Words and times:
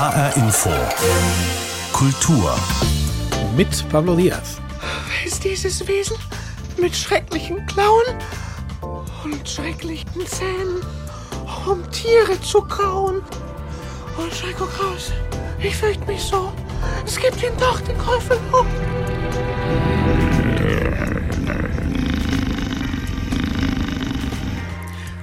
HR 0.00 0.34
Info. 0.38 0.70
Kultur. 1.92 2.54
Mit 3.54 3.86
Pablo 3.90 4.16
Diaz. 4.16 4.56
Wer 4.80 5.26
ist 5.26 5.44
dieses 5.44 5.86
Wesen 5.86 6.16
mit 6.78 6.96
schrecklichen 6.96 7.66
Klauen 7.66 8.06
und 9.24 9.46
schrecklichen 9.46 10.26
Zähnen, 10.26 10.80
um 11.66 11.82
Tiere 11.90 12.40
zu 12.40 12.62
kauen? 12.62 13.20
Und 14.16 14.32
Scheiko 14.32 14.64
Kraus, 14.64 15.12
ich 15.58 15.76
fürchte 15.76 16.06
mich 16.06 16.22
so. 16.22 16.50
Es 17.04 17.16
gibt 17.16 17.42
ihn 17.42 17.52
doch, 17.58 17.78
den 17.82 17.98
Gryffindor. 17.98 18.64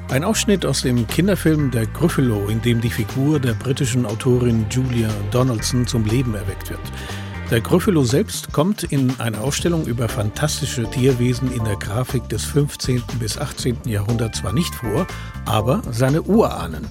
Ein 0.09 0.23
Ausschnitt 0.23 0.65
aus 0.65 0.83
dem 0.83 1.05
Kinderfilm 1.05 1.69
Der 1.69 1.85
Gryffalo, 1.85 2.47
in 2.47 2.61
dem 2.61 2.79
die 2.79 2.89
Figur 2.89 3.41
der 3.41 3.53
britischen 3.53 4.05
Autorin 4.05 4.65
Julia 4.69 5.09
Donaldson 5.31 5.85
zum 5.85 6.05
Leben 6.05 6.33
erweckt 6.33 6.69
wird. 6.69 6.79
Der 7.51 7.59
Gryffalo 7.59 8.03
selbst 8.03 8.53
kommt 8.53 8.83
in 8.83 9.19
einer 9.19 9.41
Ausstellung 9.41 9.85
über 9.85 10.07
fantastische 10.07 10.89
Tierwesen 10.89 11.51
in 11.51 11.65
der 11.65 11.75
Grafik 11.75 12.29
des 12.29 12.45
15. 12.45 13.03
bis 13.19 13.37
18. 13.37 13.79
Jahrhunderts 13.83 14.39
zwar 14.39 14.53
nicht 14.53 14.73
vor, 14.75 15.07
aber 15.45 15.81
seine 15.91 16.21
Urahnen. 16.21 16.87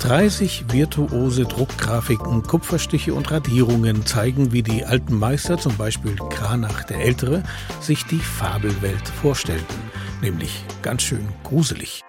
30 0.00 0.66
virtuose 0.70 1.44
Druckgrafiken, 1.44 2.42
Kupferstiche 2.42 3.14
und 3.14 3.30
Radierungen 3.30 4.04
zeigen, 4.04 4.52
wie 4.52 4.62
die 4.62 4.84
alten 4.84 5.18
Meister, 5.18 5.56
zum 5.56 5.76
Beispiel 5.78 6.16
Kranach 6.30 6.84
der 6.84 7.00
Ältere, 7.00 7.42
sich 7.80 8.04
die 8.04 8.20
Fabelwelt 8.20 9.08
vorstellten. 9.08 9.76
Nämlich 10.20 10.64
ganz 10.82 11.02
schön 11.02 11.26
gruselig. 11.44 12.04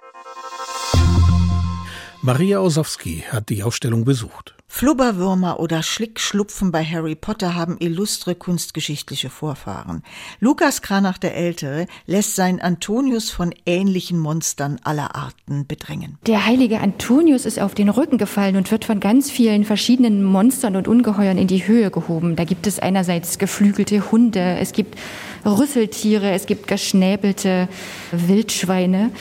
Maria 2.21 2.59
Osowski 2.59 3.23
hat 3.31 3.47
die 3.47 3.63
Ausstellung 3.63 4.03
besucht. 4.03 4.53
Flubberwürmer 4.67 5.59
oder 5.59 5.81
Schlickschlupfen 5.81 6.71
bei 6.71 6.83
Harry 6.83 7.15
Potter 7.15 7.55
haben 7.55 7.77
illustre 7.79 8.35
kunstgeschichtliche 8.35 9.29
Vorfahren. 9.29 10.03
Lukas 10.41 10.81
Kranach 10.81 11.17
der 11.17 11.35
Ältere 11.35 11.87
lässt 12.05 12.35
seinen 12.35 12.59
Antonius 12.59 13.31
von 13.31 13.55
ähnlichen 13.65 14.19
Monstern 14.19 14.79
aller 14.83 15.15
Arten 15.15 15.65
bedrängen. 15.65 16.17
Der 16.27 16.45
heilige 16.45 16.81
Antonius 16.81 17.45
ist 17.45 17.59
auf 17.59 17.73
den 17.73 17.87
Rücken 17.87 18.17
gefallen 18.17 18.57
und 18.57 18.69
wird 18.69 18.83
von 18.83 18.99
ganz 18.99 19.31
vielen 19.31 19.63
verschiedenen 19.63 20.23
Monstern 20.23 20.75
und 20.75 20.89
Ungeheuern 20.89 21.37
in 21.37 21.47
die 21.47 21.67
Höhe 21.67 21.89
gehoben. 21.89 22.35
Da 22.35 22.43
gibt 22.43 22.67
es 22.67 22.79
einerseits 22.79 23.39
geflügelte 23.39 24.11
Hunde, 24.11 24.57
es 24.59 24.73
gibt 24.73 24.99
Rüsseltiere, 25.45 26.31
es 26.31 26.45
gibt 26.45 26.67
geschnäbelte 26.67 27.69
Wildschweine. 28.11 29.11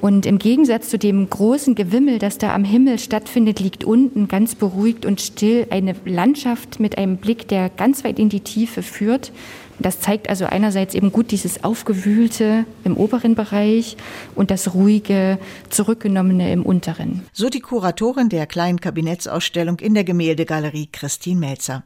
Und 0.00 0.24
im 0.24 0.38
Gegensatz 0.38 0.88
zu 0.88 0.98
dem 0.98 1.28
großen 1.28 1.74
Gewimmel, 1.74 2.18
das 2.18 2.38
da 2.38 2.54
am 2.54 2.64
Himmel 2.64 2.98
stattfindet, 2.98 3.60
liegt 3.60 3.84
unten 3.84 4.28
ganz 4.28 4.54
beruhigt 4.54 5.04
und 5.04 5.20
still 5.20 5.66
eine 5.70 5.94
Landschaft 6.06 6.80
mit 6.80 6.96
einem 6.96 7.18
Blick, 7.18 7.48
der 7.48 7.68
ganz 7.68 8.02
weit 8.02 8.18
in 8.18 8.30
die 8.30 8.40
Tiefe 8.40 8.82
führt. 8.82 9.30
Das 9.78 10.00
zeigt 10.00 10.28
also 10.28 10.44
einerseits 10.44 10.94
eben 10.94 11.10
gut 11.10 11.30
dieses 11.30 11.64
Aufgewühlte 11.64 12.66
im 12.84 12.96
oberen 12.96 13.34
Bereich 13.34 13.96
und 14.34 14.50
das 14.50 14.74
ruhige, 14.74 15.38
zurückgenommene 15.70 16.52
im 16.52 16.64
unteren. 16.64 17.22
So 17.32 17.48
die 17.48 17.60
Kuratorin 17.60 18.28
der 18.28 18.46
kleinen 18.46 18.80
Kabinettsausstellung 18.80 19.78
in 19.80 19.94
der 19.94 20.04
Gemäldegalerie 20.04 20.88
Christine 20.92 21.40
Melzer. 21.40 21.84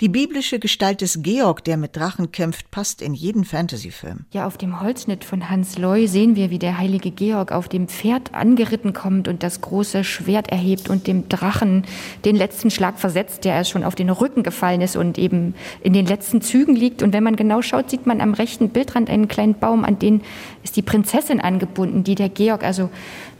Die 0.00 0.08
biblische 0.08 0.58
Gestalt 0.58 1.00
des 1.00 1.22
Georg, 1.22 1.64
der 1.64 1.76
mit 1.76 1.96
Drachen 1.96 2.32
kämpft, 2.32 2.70
passt 2.70 3.02
in 3.02 3.14
jeden 3.14 3.44
Fantasyfilm. 3.44 4.26
Ja, 4.32 4.46
auf 4.46 4.58
dem 4.58 4.80
Holzschnitt 4.80 5.24
von 5.24 5.50
Hans 5.50 5.78
Loy 5.78 6.06
sehen 6.06 6.36
wir, 6.36 6.50
wie 6.50 6.58
der 6.58 6.78
heilige 6.78 7.10
Georg 7.10 7.52
auf 7.52 7.68
dem 7.68 7.88
Pferd 7.88 8.34
angeritten 8.34 8.92
kommt 8.92 9.28
und 9.28 9.42
das 9.42 9.60
große 9.60 10.04
Schwert 10.04 10.48
erhebt 10.48 10.88
und 10.88 11.06
dem 11.06 11.28
Drachen 11.28 11.84
den 12.24 12.36
letzten 12.36 12.70
Schlag 12.70 12.98
versetzt, 12.98 13.44
der 13.44 13.54
erst 13.54 13.70
schon 13.70 13.84
auf 13.84 13.94
den 13.94 14.10
Rücken 14.10 14.42
gefallen 14.42 14.80
ist 14.80 14.96
und 14.96 15.18
eben 15.18 15.54
in 15.82 15.92
den 15.92 16.06
letzten 16.06 16.40
Zügen 16.40 16.74
liegt. 16.74 17.02
Und 17.02 17.12
wenn 17.12 17.24
man 17.24 17.36
genau 17.36 17.62
schaut, 17.62 17.90
sieht 17.90 18.06
man 18.06 18.20
am 18.20 18.34
rechten 18.34 18.70
Bildrand 18.70 19.10
einen 19.10 19.28
kleinen 19.28 19.54
Baum, 19.54 19.84
an 19.84 19.98
den 19.98 20.22
ist 20.62 20.76
die 20.76 20.82
Prinzessin 20.82 21.40
angebunden, 21.40 22.04
die 22.04 22.14
der 22.14 22.28
Georg 22.28 22.64
also 22.64 22.90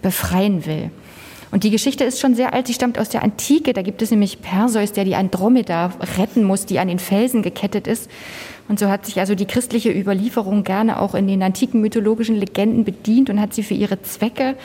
befreien 0.02 0.66
will. 0.66 0.90
Und 1.50 1.64
die 1.64 1.70
Geschichte 1.70 2.04
ist 2.04 2.20
schon 2.20 2.34
sehr 2.34 2.52
alt, 2.52 2.66
sie 2.66 2.74
stammt 2.74 2.98
aus 2.98 3.08
der 3.08 3.22
Antike. 3.22 3.72
Da 3.72 3.82
gibt 3.82 4.02
es 4.02 4.10
nämlich 4.10 4.42
Perseus, 4.42 4.92
der 4.92 5.04
die 5.04 5.14
Andromeda 5.14 5.92
retten 6.18 6.44
muss, 6.44 6.66
die 6.66 6.78
an 6.78 6.88
den 6.88 6.98
Felsen 6.98 7.42
gekettet 7.42 7.86
ist. 7.86 8.10
Und 8.68 8.78
so 8.78 8.88
hat 8.88 9.06
sich 9.06 9.18
also 9.18 9.34
die 9.34 9.46
christliche 9.46 9.90
Überlieferung 9.90 10.62
gerne 10.62 11.00
auch 11.00 11.14
in 11.14 11.26
den 11.26 11.42
antiken 11.42 11.80
mythologischen 11.80 12.36
Legenden 12.36 12.84
bedient 12.84 13.30
und 13.30 13.40
hat 13.40 13.54
sie 13.54 13.62
für 13.62 13.74
ihre 13.74 14.02
Zwecke 14.02 14.56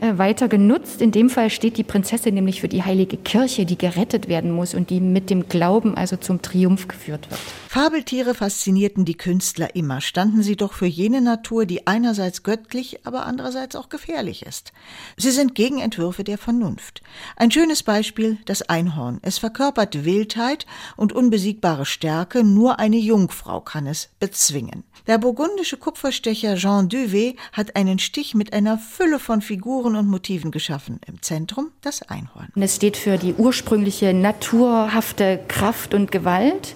äh, 0.00 0.18
weiter 0.18 0.48
genutzt. 0.48 1.00
In 1.00 1.12
dem 1.12 1.30
Fall 1.30 1.50
steht 1.50 1.76
die 1.76 1.84
Prinzessin 1.84 2.34
nämlich 2.34 2.60
für 2.60 2.68
die 2.68 2.82
heilige 2.82 3.16
Kirche, 3.16 3.64
die 3.64 3.78
gerettet 3.78 4.28
werden 4.28 4.50
muss 4.50 4.74
und 4.74 4.90
die 4.90 5.00
mit 5.00 5.30
dem 5.30 5.48
Glauben 5.48 5.96
also 5.96 6.16
zum 6.16 6.42
Triumph 6.42 6.88
geführt 6.88 7.30
wird. 7.30 7.40
Fabeltiere 7.68 8.34
faszinierten 8.34 9.04
die 9.04 9.16
Künstler 9.16 9.74
immer, 9.74 10.00
standen 10.00 10.42
sie 10.42 10.56
doch 10.56 10.72
für 10.72 10.86
jene 10.86 11.20
Natur, 11.20 11.66
die 11.66 11.88
einerseits 11.88 12.44
göttlich, 12.44 13.04
aber 13.04 13.26
andererseits 13.26 13.74
auch 13.74 13.88
gefährlich 13.88 14.46
ist. 14.46 14.72
Sie 15.16 15.32
sind 15.32 15.56
Gegenentwürfe 15.56 16.22
der 16.22 16.38
Vernunft. 16.38 17.02
Ein 17.36 17.50
schönes 17.50 17.82
Beispiel 17.82 18.38
das 18.44 18.62
Einhorn. 18.68 19.18
Es 19.22 19.38
verkörpert 19.38 20.04
Wildheit 20.04 20.66
und 20.96 21.12
unbesiegbare 21.12 21.84
Stärke, 21.84 22.44
nur 22.44 22.78
eine 22.78 22.96
Jungfrau 22.96 23.43
Frau 23.44 23.60
kann 23.60 23.86
es 23.86 24.08
bezwingen. 24.20 24.84
Der 25.06 25.18
burgundische 25.18 25.76
Kupferstecher 25.76 26.56
Jean 26.56 26.88
Duvet 26.88 27.36
hat 27.52 27.76
einen 27.76 27.98
Stich 27.98 28.34
mit 28.34 28.54
einer 28.54 28.78
Fülle 28.78 29.18
von 29.18 29.42
Figuren 29.42 29.96
und 29.96 30.08
Motiven 30.08 30.50
geschaffen. 30.50 30.98
Im 31.06 31.20
Zentrum 31.20 31.70
das 31.82 32.00
Einhorn. 32.00 32.48
Es 32.56 32.76
steht 32.76 32.96
für 32.96 33.18
die 33.18 33.34
ursprüngliche 33.34 34.14
naturhafte 34.14 35.40
Kraft 35.46 35.92
und 35.92 36.10
Gewalt. 36.10 36.74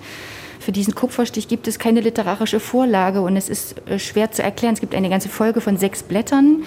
Für 0.61 0.73
diesen 0.73 0.95
Kupferstich 0.95 1.49
gibt 1.49 1.67
es 1.69 1.79
keine 1.79 2.03
literarische 2.03 2.61
Vorlage 2.61 3.23
und 3.23 3.39
es 3.39 3.49
ist 3.49 3.89
äh, 3.89 3.99
schwer 3.99 4.31
zu 4.33 4.43
erklären. 4.43 4.75
Es 4.75 4.81
gibt 4.81 4.95
eine 4.95 5.09
ganze 5.09 5.31
Folge 5.31 5.63
von 5.63 5.79
sechs 5.79 6.03
Blättern, 6.03 6.65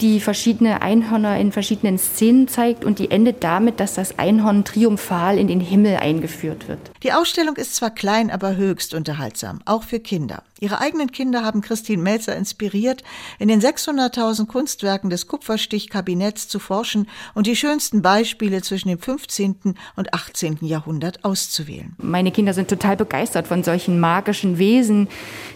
die 0.00 0.20
verschiedene 0.20 0.82
Einhörner 0.82 1.38
in 1.38 1.52
verschiedenen 1.52 1.98
Szenen 1.98 2.48
zeigt 2.48 2.84
und 2.84 2.98
die 2.98 3.10
endet 3.10 3.44
damit, 3.44 3.80
dass 3.80 3.94
das 3.94 4.18
Einhorn 4.18 4.64
triumphal 4.64 5.38
in 5.38 5.48
den 5.48 5.60
Himmel 5.60 5.96
eingeführt 5.96 6.68
wird. 6.68 6.78
Die 7.02 7.12
Ausstellung 7.12 7.56
ist 7.56 7.76
zwar 7.76 7.90
klein, 7.90 8.30
aber 8.30 8.56
höchst 8.56 8.94
unterhaltsam, 8.94 9.60
auch 9.64 9.82
für 9.82 10.00
Kinder. 10.00 10.42
Ihre 10.64 10.80
eigenen 10.80 11.12
Kinder 11.12 11.44
haben 11.44 11.60
Christine 11.60 12.02
Melzer 12.02 12.34
inspiriert, 12.34 13.02
in 13.38 13.48
den 13.48 13.60
600.000 13.60 14.46
Kunstwerken 14.46 15.10
des 15.10 15.26
Kupferstichkabinetts 15.26 16.48
zu 16.48 16.58
forschen 16.58 17.06
und 17.34 17.46
die 17.46 17.54
schönsten 17.54 18.00
Beispiele 18.00 18.62
zwischen 18.62 18.88
dem 18.88 18.98
15. 18.98 19.74
und 19.94 20.14
18. 20.14 20.60
Jahrhundert 20.62 21.22
auszuwählen. 21.22 21.94
Meine 21.98 22.32
Kinder 22.32 22.54
sind 22.54 22.68
total 22.68 22.96
begeistert 22.96 23.46
von 23.46 23.62
solchen 23.62 24.00
magischen 24.00 24.56
Wesen, 24.56 25.08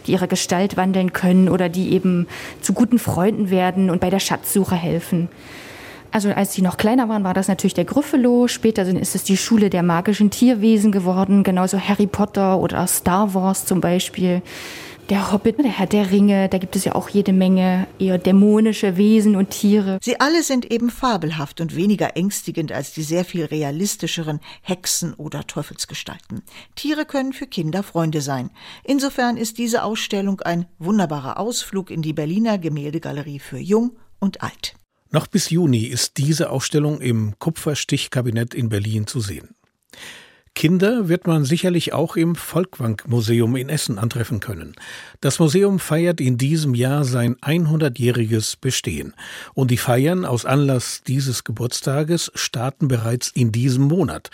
die 0.06 0.12
ihre 0.12 0.28
Gestalt 0.28 0.76
wandeln 0.76 1.14
können 1.14 1.48
oder 1.48 1.70
die 1.70 1.91
eben 1.94 2.26
zu 2.60 2.74
guten 2.74 2.98
Freunden 2.98 3.48
werden 3.48 3.88
und 3.88 4.02
bei 4.02 4.10
der 4.10 4.20
Schatzsuche 4.20 4.74
helfen. 4.74 5.30
Also 6.10 6.30
als 6.30 6.52
sie 6.52 6.60
noch 6.60 6.76
kleiner 6.76 7.08
waren, 7.08 7.24
war 7.24 7.34
das 7.34 7.48
natürlich 7.48 7.74
der 7.74 7.84
Gryffalo. 7.86 8.47
Später 8.48 8.82
ist 8.82 9.14
es 9.14 9.24
die 9.24 9.36
Schule 9.38 9.70
der 9.70 9.82
magischen 9.82 10.30
Tierwesen 10.30 10.92
geworden, 10.92 11.44
genauso 11.44 11.78
Harry 11.78 12.06
Potter 12.06 12.58
oder 12.58 12.86
Star 12.86 13.32
Wars 13.32 13.64
zum 13.64 13.80
Beispiel. 13.80 14.42
Der 15.08 15.32
Hobbit, 15.32 15.56
der 15.56 15.70
Herr 15.70 15.86
der 15.86 16.10
Ringe, 16.10 16.50
da 16.50 16.58
gibt 16.58 16.76
es 16.76 16.84
ja 16.84 16.94
auch 16.94 17.08
jede 17.08 17.32
Menge 17.32 17.86
eher 17.98 18.19
dämonische 18.19 18.98
Wesen 18.98 19.36
und 19.36 19.48
Tiere. 19.48 19.98
Sie 20.02 20.20
alle 20.20 20.42
sind 20.42 20.70
eben 20.70 20.91
fabelhaft 20.91 21.62
und 21.62 21.74
weniger 21.74 22.14
ängstigend 22.19 22.72
als 22.72 22.92
die 22.92 23.02
sehr 23.02 23.24
viel 23.24 23.47
realistischeren 23.47 24.38
Hexen 24.60 25.14
oder 25.14 25.47
Teufelsgestalten. 25.47 26.42
Tiere 26.74 27.06
können 27.06 27.32
für 27.32 27.47
Kinder 27.47 27.82
Freunde 27.82 28.20
sein. 28.20 28.50
Insofern 28.84 29.38
ist 29.38 29.56
diese 29.56 29.82
Ausstellung 29.82 30.42
ein 30.42 30.66
wunderbarer 30.78 31.41
Ausflug 31.41 31.91
in 31.91 32.02
die 32.02 32.12
Berliner 32.12 32.58
Gemäldegalerie 32.58 33.38
für 33.38 33.58
Jung 33.58 33.97
und 34.18 34.42
Alt. 34.42 34.74
Noch 35.10 35.26
bis 35.26 35.48
Juni 35.48 35.84
ist 35.84 36.18
diese 36.18 36.50
Ausstellung 36.50 37.00
im 37.00 37.38
Kupferstichkabinett 37.38 38.52
in 38.52 38.68
Berlin 38.68 39.06
zu 39.06 39.20
sehen. 39.20 39.54
Kinder 40.54 41.09
wird 41.09 41.27
man 41.27 41.45
sicherlich 41.45 41.92
auch 41.92 42.16
im 42.16 42.34
Volkwang 42.34 43.00
Museum 43.06 43.56
in 43.56 43.68
Essen 43.68 43.98
antreffen 43.98 44.41
können. 44.41 44.74
Das 45.21 45.39
Museum 45.39 45.78
feiert 45.78 46.21
in 46.21 46.39
diesem 46.39 46.74
Jahr 46.74 47.04
sein 47.04 47.36
100-jähriges 47.36 48.56
Bestehen. 48.60 49.15
Und 49.54 49.71
die 49.71 49.77
Feiern 49.77 50.24
aus 50.24 50.45
Anlass 50.45 51.03
dieses 51.06 51.45
Geburtstages 51.45 52.33
starten 52.34 52.89
bereits 52.89 53.30
in 53.30 53.53
diesem 53.53 53.84
Monat. 53.84 54.30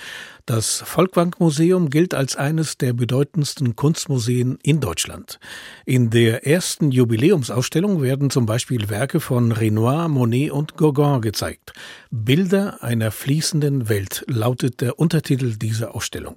Das 0.47 0.83
Volkwang 0.85 1.35
Museum 1.39 1.89
gilt 1.89 2.13
als 2.13 2.37
eines 2.37 2.77
der 2.77 2.93
bedeutendsten 2.93 3.77
Kunstmuseen 3.77 4.59
in 4.63 4.79
Deutschland. 4.79 5.41
In 5.87 6.11
der 6.11 6.47
ersten 6.47 6.91
Jubiläumsausstellung 6.91 8.03
werden 8.03 8.29
zum 8.29 8.45
Beispiel 8.45 8.91
Werke 8.91 9.21
von 9.21 9.53
Renoir, 9.53 10.09
Monet 10.09 10.51
und 10.51 10.77
Gauguin 10.77 11.23
gezeigt. 11.23 11.73
Bilder 12.11 12.83
einer 12.83 13.11
fließenden 13.11 13.89
Welt 13.89 14.23
lautet 14.29 14.83
der 14.83 14.99
Untertitel 14.99 15.57
dieser 15.57 15.95
Ausstellung. 15.95 16.37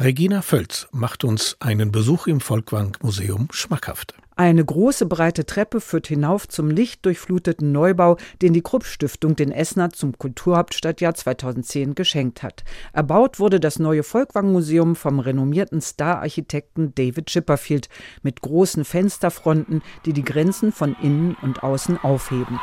Regina 0.00 0.42
Völz 0.42 0.88
macht 0.90 1.22
uns 1.22 1.56
einen 1.60 1.92
Besuch 1.92 2.26
im 2.26 2.40
Volkwang 2.40 2.96
Museum 3.02 3.46
schmackhaft. 3.52 4.14
Eine 4.36 4.64
große 4.64 5.06
breite 5.06 5.46
Treppe 5.46 5.80
führt 5.80 6.08
hinauf 6.08 6.48
zum 6.48 6.68
lichtdurchfluteten 6.68 7.70
Neubau, 7.70 8.16
den 8.42 8.52
die 8.52 8.62
Krupp 8.62 8.84
Stiftung 8.84 9.36
den 9.36 9.52
Essener 9.52 9.90
zum 9.90 10.18
Kulturhauptstadtjahr 10.18 11.14
2010 11.14 11.94
geschenkt 11.94 12.42
hat. 12.42 12.64
Erbaut 12.92 13.38
wurde 13.38 13.60
das 13.60 13.78
neue 13.78 14.02
Volkwang-Museum 14.02 14.96
vom 14.96 15.20
renommierten 15.20 15.80
Star-Architekten 15.80 16.96
David 16.96 17.26
Chipperfield 17.26 17.88
mit 18.24 18.40
großen 18.40 18.84
Fensterfronten, 18.84 19.82
die 20.04 20.12
die 20.12 20.24
Grenzen 20.24 20.72
von 20.72 20.96
innen 21.00 21.36
und 21.40 21.62
außen 21.62 21.98
aufheben. 21.98 22.58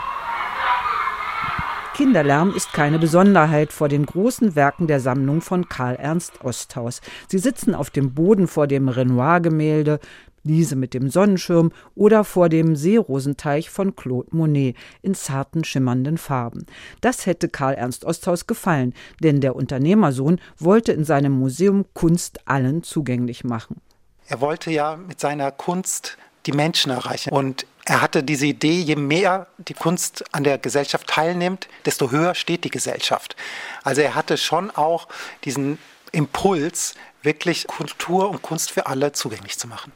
Kinderlärm 1.93 2.53
ist 2.55 2.73
keine 2.73 2.99
Besonderheit 2.99 3.71
vor 3.71 3.87
den 3.87 4.05
großen 4.05 4.55
Werken 4.55 4.87
der 4.87 4.99
Sammlung 4.99 5.41
von 5.41 5.69
Karl 5.69 5.95
Ernst 5.95 6.43
Osthaus. 6.43 7.01
Sie 7.27 7.37
sitzen 7.37 7.75
auf 7.75 7.89
dem 7.89 8.13
Boden 8.13 8.47
vor 8.47 8.65
dem 8.65 8.89
Renoir-Gemälde 8.89 9.99
Liese 10.43 10.75
mit 10.75 10.93
dem 10.93 11.09
Sonnenschirm 11.09 11.71
oder 11.95 12.23
vor 12.23 12.49
dem 12.49 12.75
Seerosenteich 12.75 13.69
von 13.69 13.95
Claude 13.95 14.29
Monet 14.31 14.75
in 15.01 15.13
zarten, 15.13 15.63
schimmernden 15.63 16.17
Farben. 16.17 16.65
Das 17.01 17.25
hätte 17.25 17.49
Karl 17.49 17.75
Ernst 17.75 18.05
Osthaus 18.05 18.47
gefallen, 18.47 18.93
denn 19.21 19.41
der 19.41 19.55
Unternehmersohn 19.55 20.39
wollte 20.57 20.91
in 20.93 21.03
seinem 21.03 21.33
Museum 21.33 21.85
Kunst 21.93 22.47
allen 22.47 22.83
zugänglich 22.83 23.43
machen. 23.43 23.81
Er 24.27 24.41
wollte 24.41 24.71
ja 24.71 24.95
mit 24.95 25.19
seiner 25.19 25.51
Kunst 25.51 26.17
die 26.45 26.53
Menschen 26.53 26.91
erreichen. 26.91 27.31
Und 27.31 27.65
er 27.85 28.01
hatte 28.01 28.23
diese 28.23 28.45
Idee, 28.47 28.79
je 28.79 28.95
mehr 28.95 29.47
die 29.57 29.73
Kunst 29.73 30.23
an 30.31 30.43
der 30.43 30.57
Gesellschaft 30.57 31.07
teilnimmt, 31.07 31.67
desto 31.85 32.11
höher 32.11 32.35
steht 32.35 32.63
die 32.63 32.69
Gesellschaft. 32.69 33.35
Also 33.83 34.01
er 34.01 34.15
hatte 34.15 34.37
schon 34.37 34.71
auch 34.71 35.07
diesen 35.43 35.77
Impuls, 36.11 36.95
wirklich 37.21 37.67
Kultur 37.67 38.29
und 38.29 38.41
Kunst 38.41 38.71
für 38.71 38.87
alle 38.87 39.11
zugänglich 39.11 39.59
zu 39.59 39.67
machen 39.67 39.91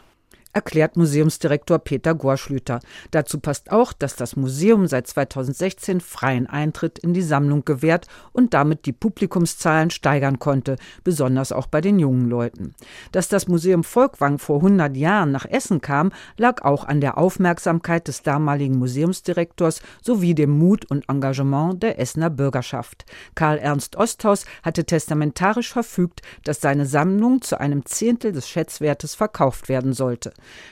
erklärt 0.55 0.95
Museumsdirektor 0.95 1.79
Peter 1.79 2.15
Gorschlüter. 2.15 2.79
Dazu 3.11 3.39
passt 3.39 3.71
auch, 3.73 3.91
dass 3.91 4.15
das 4.15 4.37
Museum 4.37 4.87
seit 4.87 5.05
2016 5.05 5.99
freien 5.99 6.47
Eintritt 6.47 6.97
in 6.97 7.13
die 7.13 7.21
Sammlung 7.21 7.65
gewährt 7.65 8.07
und 8.31 8.53
damit 8.53 8.85
die 8.85 8.93
Publikumszahlen 8.93 9.89
steigern 9.89 10.39
konnte, 10.39 10.77
besonders 11.03 11.51
auch 11.51 11.67
bei 11.67 11.81
den 11.81 11.99
jungen 11.99 12.29
Leuten. 12.29 12.73
Dass 13.11 13.27
das 13.27 13.49
Museum 13.49 13.83
Volkwang 13.83 14.39
vor 14.39 14.57
100 14.57 14.95
Jahren 14.95 15.31
nach 15.31 15.45
Essen 15.45 15.81
kam, 15.81 16.13
lag 16.37 16.63
auch 16.63 16.85
an 16.85 17.01
der 17.01 17.17
Aufmerksamkeit 17.17 18.07
des 18.07 18.23
damaligen 18.23 18.79
Museumsdirektors 18.79 19.81
sowie 20.01 20.35
dem 20.35 20.51
Mut 20.51 20.85
und 20.85 21.09
Engagement 21.09 21.83
der 21.83 21.99
Essener 21.99 22.29
Bürgerschaft. 22.29 23.03
Karl 23.35 23.57
Ernst 23.57 23.97
Osthaus 23.97 24.45
hatte 24.63 24.85
testamentarisch 24.85 25.73
verfügt, 25.73 26.21
dass 26.45 26.61
seine 26.61 26.85
Sammlung 26.85 27.41
zu 27.41 27.59
einem 27.59 27.85
Zehntel 27.85 28.31
des 28.31 28.47
Schätzwertes 28.47 29.15
verkauft 29.15 29.67
werden 29.67 29.91
sollte. 29.91 30.31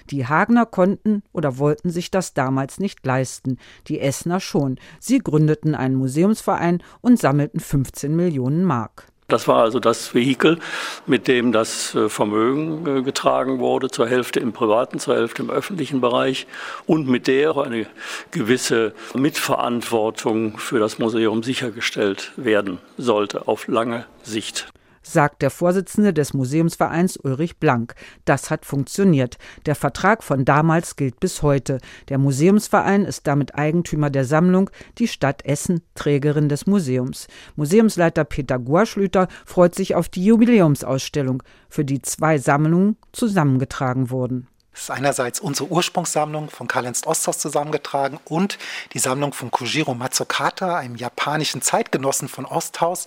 Die 0.10 0.28
Hagner 0.28 0.66
konnten 0.66 1.24
oder 1.32 1.58
wollten 1.58 1.90
sich 1.90 2.12
das 2.12 2.34
damals 2.34 2.80
nicht 2.80 3.06
leisten, 3.06 3.58
die 3.88 4.00
Essener 4.00 4.40
schon. 4.40 4.78
Sie 5.00 5.20
gründeten 5.20 5.76
einen 5.76 5.96
Museumsverein 5.96 6.82
und 7.02 7.20
sammelten 7.20 7.60
15 7.60 8.16
Millionen 8.16 8.64
Mark. 8.64 9.08
Das 9.28 9.48
war 9.48 9.64
also 9.64 9.80
das 9.80 10.14
Vehikel, 10.14 10.60
mit 11.08 11.28
dem 11.28 11.52
das 11.52 11.96
äh, 11.96 12.10
Vermögen 12.10 12.86
äh, 12.86 13.02
getragen 13.02 13.60
wurde, 13.60 13.90
zur 13.90 14.08
Hälfte 14.08 14.40
im 14.40 14.54
privaten, 14.54 15.00
zur 15.00 15.16
Hälfte 15.16 15.42
im 15.42 15.50
öffentlichen 15.50 16.02
Bereich 16.02 16.46
und 16.86 17.08
mit 17.08 17.28
der 17.28 17.58
eine 17.58 17.88
gewisse 18.32 18.94
Mitverantwortung 19.16 20.58
für 20.58 20.80
das 20.80 21.00
Museum 21.00 21.42
sichergestellt 21.42 22.32
werden 22.36 22.80
sollte 22.98 23.48
auf 23.48 23.68
lange 23.68 24.06
Sicht 24.24 24.68
sagt 25.04 25.42
der 25.42 25.50
Vorsitzende 25.50 26.14
des 26.14 26.34
Museumsvereins 26.34 27.18
Ulrich 27.18 27.58
Blank. 27.58 27.96
Das 28.26 28.50
hat 28.50 28.66
funktioniert. 28.66 29.38
Der 29.66 29.76
Vertrag 29.76 30.24
von 30.24 30.46
damals 30.46 30.96
gilt 30.96 31.20
bis 31.20 31.42
heute. 31.42 31.80
Der 32.10 32.18
Museumsverein 32.18 33.06
ist 33.06 33.28
damit 33.28 33.56
Eigentümer 33.56 34.10
der 34.10 34.26
Sammlung, 34.26 34.70
die 34.98 35.08
Stadt 35.08 35.46
Essen 35.46 35.82
Trägerin 35.96 36.50
des 36.50 36.66
Museums. 36.66 37.28
Museumsleiter 37.56 38.24
Peter 38.24 38.60
Guaschlüter 38.60 39.28
freut 39.46 39.76
sich 39.76 39.96
auf 39.96 40.10
die 40.10 40.26
Jubiläumsausstellung, 40.26 41.44
für 41.70 41.86
die 41.86 42.02
zwei 42.02 42.38
Sammlungen 42.38 42.98
zusammengetragen 43.12 44.10
wurden. 44.10 44.48
Das 44.74 44.84
ist 44.84 44.90
einerseits 44.90 45.40
unsere 45.40 45.70
Ursprungssammlung 45.70 46.50
von 46.50 46.68
Karl-Ernst 46.68 47.06
Osthaus 47.06 47.38
zusammengetragen 47.38 48.20
und 48.26 48.58
die 48.94 49.00
Sammlung 49.00 49.32
von 49.32 49.52
Kojiro 49.52 49.94
Matsukata, 49.94 50.78
einem 50.78 50.96
japanischen 50.96 51.62
Zeitgenossen 51.62 52.28
von 52.28 52.46
Osthaus, 52.46 53.06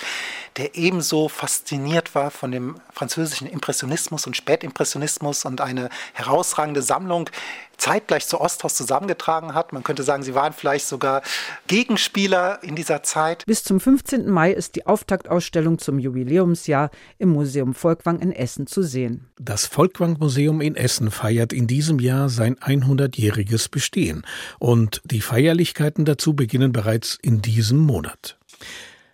der 0.56 0.76
ebenso 0.76 1.28
fasziniert 1.28 2.14
war 2.14 2.30
von 2.30 2.52
dem 2.52 2.80
französischen 2.92 3.48
Impressionismus 3.48 4.28
und 4.28 4.36
Spätimpressionismus 4.36 5.44
und 5.44 5.60
eine 5.60 5.90
herausragende 6.14 6.82
Sammlung 6.82 7.30
zeitgleich 7.78 8.26
zu 8.26 8.40
Osthaus 8.40 8.74
zusammengetragen 8.74 9.54
hat. 9.54 9.72
Man 9.72 9.82
könnte 9.82 10.02
sagen, 10.02 10.22
sie 10.22 10.34
waren 10.34 10.52
vielleicht 10.52 10.86
sogar 10.86 11.22
Gegenspieler 11.66 12.62
in 12.62 12.76
dieser 12.76 13.02
Zeit. 13.02 13.44
Bis 13.46 13.64
zum 13.64 13.80
15. 13.80 14.28
Mai 14.28 14.52
ist 14.52 14.76
die 14.76 14.86
Auftaktausstellung 14.86 15.78
zum 15.78 15.98
Jubiläumsjahr 15.98 16.90
im 17.18 17.30
Museum 17.30 17.74
Volkwang 17.74 18.20
in 18.20 18.32
Essen 18.32 18.66
zu 18.66 18.82
sehen. 18.82 19.26
Das 19.38 19.66
Volkwang 19.66 20.16
Museum 20.18 20.60
in 20.60 20.76
Essen 20.76 21.10
feiert 21.10 21.52
in 21.52 21.66
diesem 21.66 21.98
Jahr 21.98 22.28
sein 22.28 22.56
100-jähriges 22.56 23.70
Bestehen 23.70 24.24
und 24.58 25.02
die 25.04 25.20
Feierlichkeiten 25.20 26.04
dazu 26.04 26.34
beginnen 26.34 26.72
bereits 26.72 27.18
in 27.22 27.42
diesem 27.42 27.78
Monat. 27.78 28.38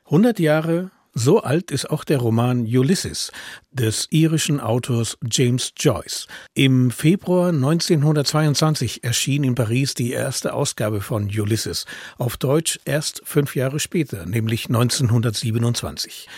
100 0.06 0.38
Jahre 0.38 0.90
so 1.14 1.42
alt 1.42 1.70
ist 1.70 1.90
auch 1.90 2.04
der 2.04 2.18
Roman 2.18 2.62
Ulysses 2.62 3.30
des 3.70 4.06
irischen 4.10 4.60
Autors 4.60 5.18
James 5.30 5.72
Joyce. 5.76 6.26
Im 6.54 6.90
Februar 6.90 7.48
1922 7.48 9.04
erschien 9.04 9.44
in 9.44 9.54
Paris 9.54 9.94
die 9.94 10.12
erste 10.12 10.54
Ausgabe 10.54 11.00
von 11.00 11.24
Ulysses, 11.24 11.86
auf 12.18 12.36
Deutsch 12.36 12.80
erst 12.84 13.22
fünf 13.24 13.56
Jahre 13.56 13.80
später, 13.80 14.26
nämlich 14.26 14.66
1927. 14.66 16.28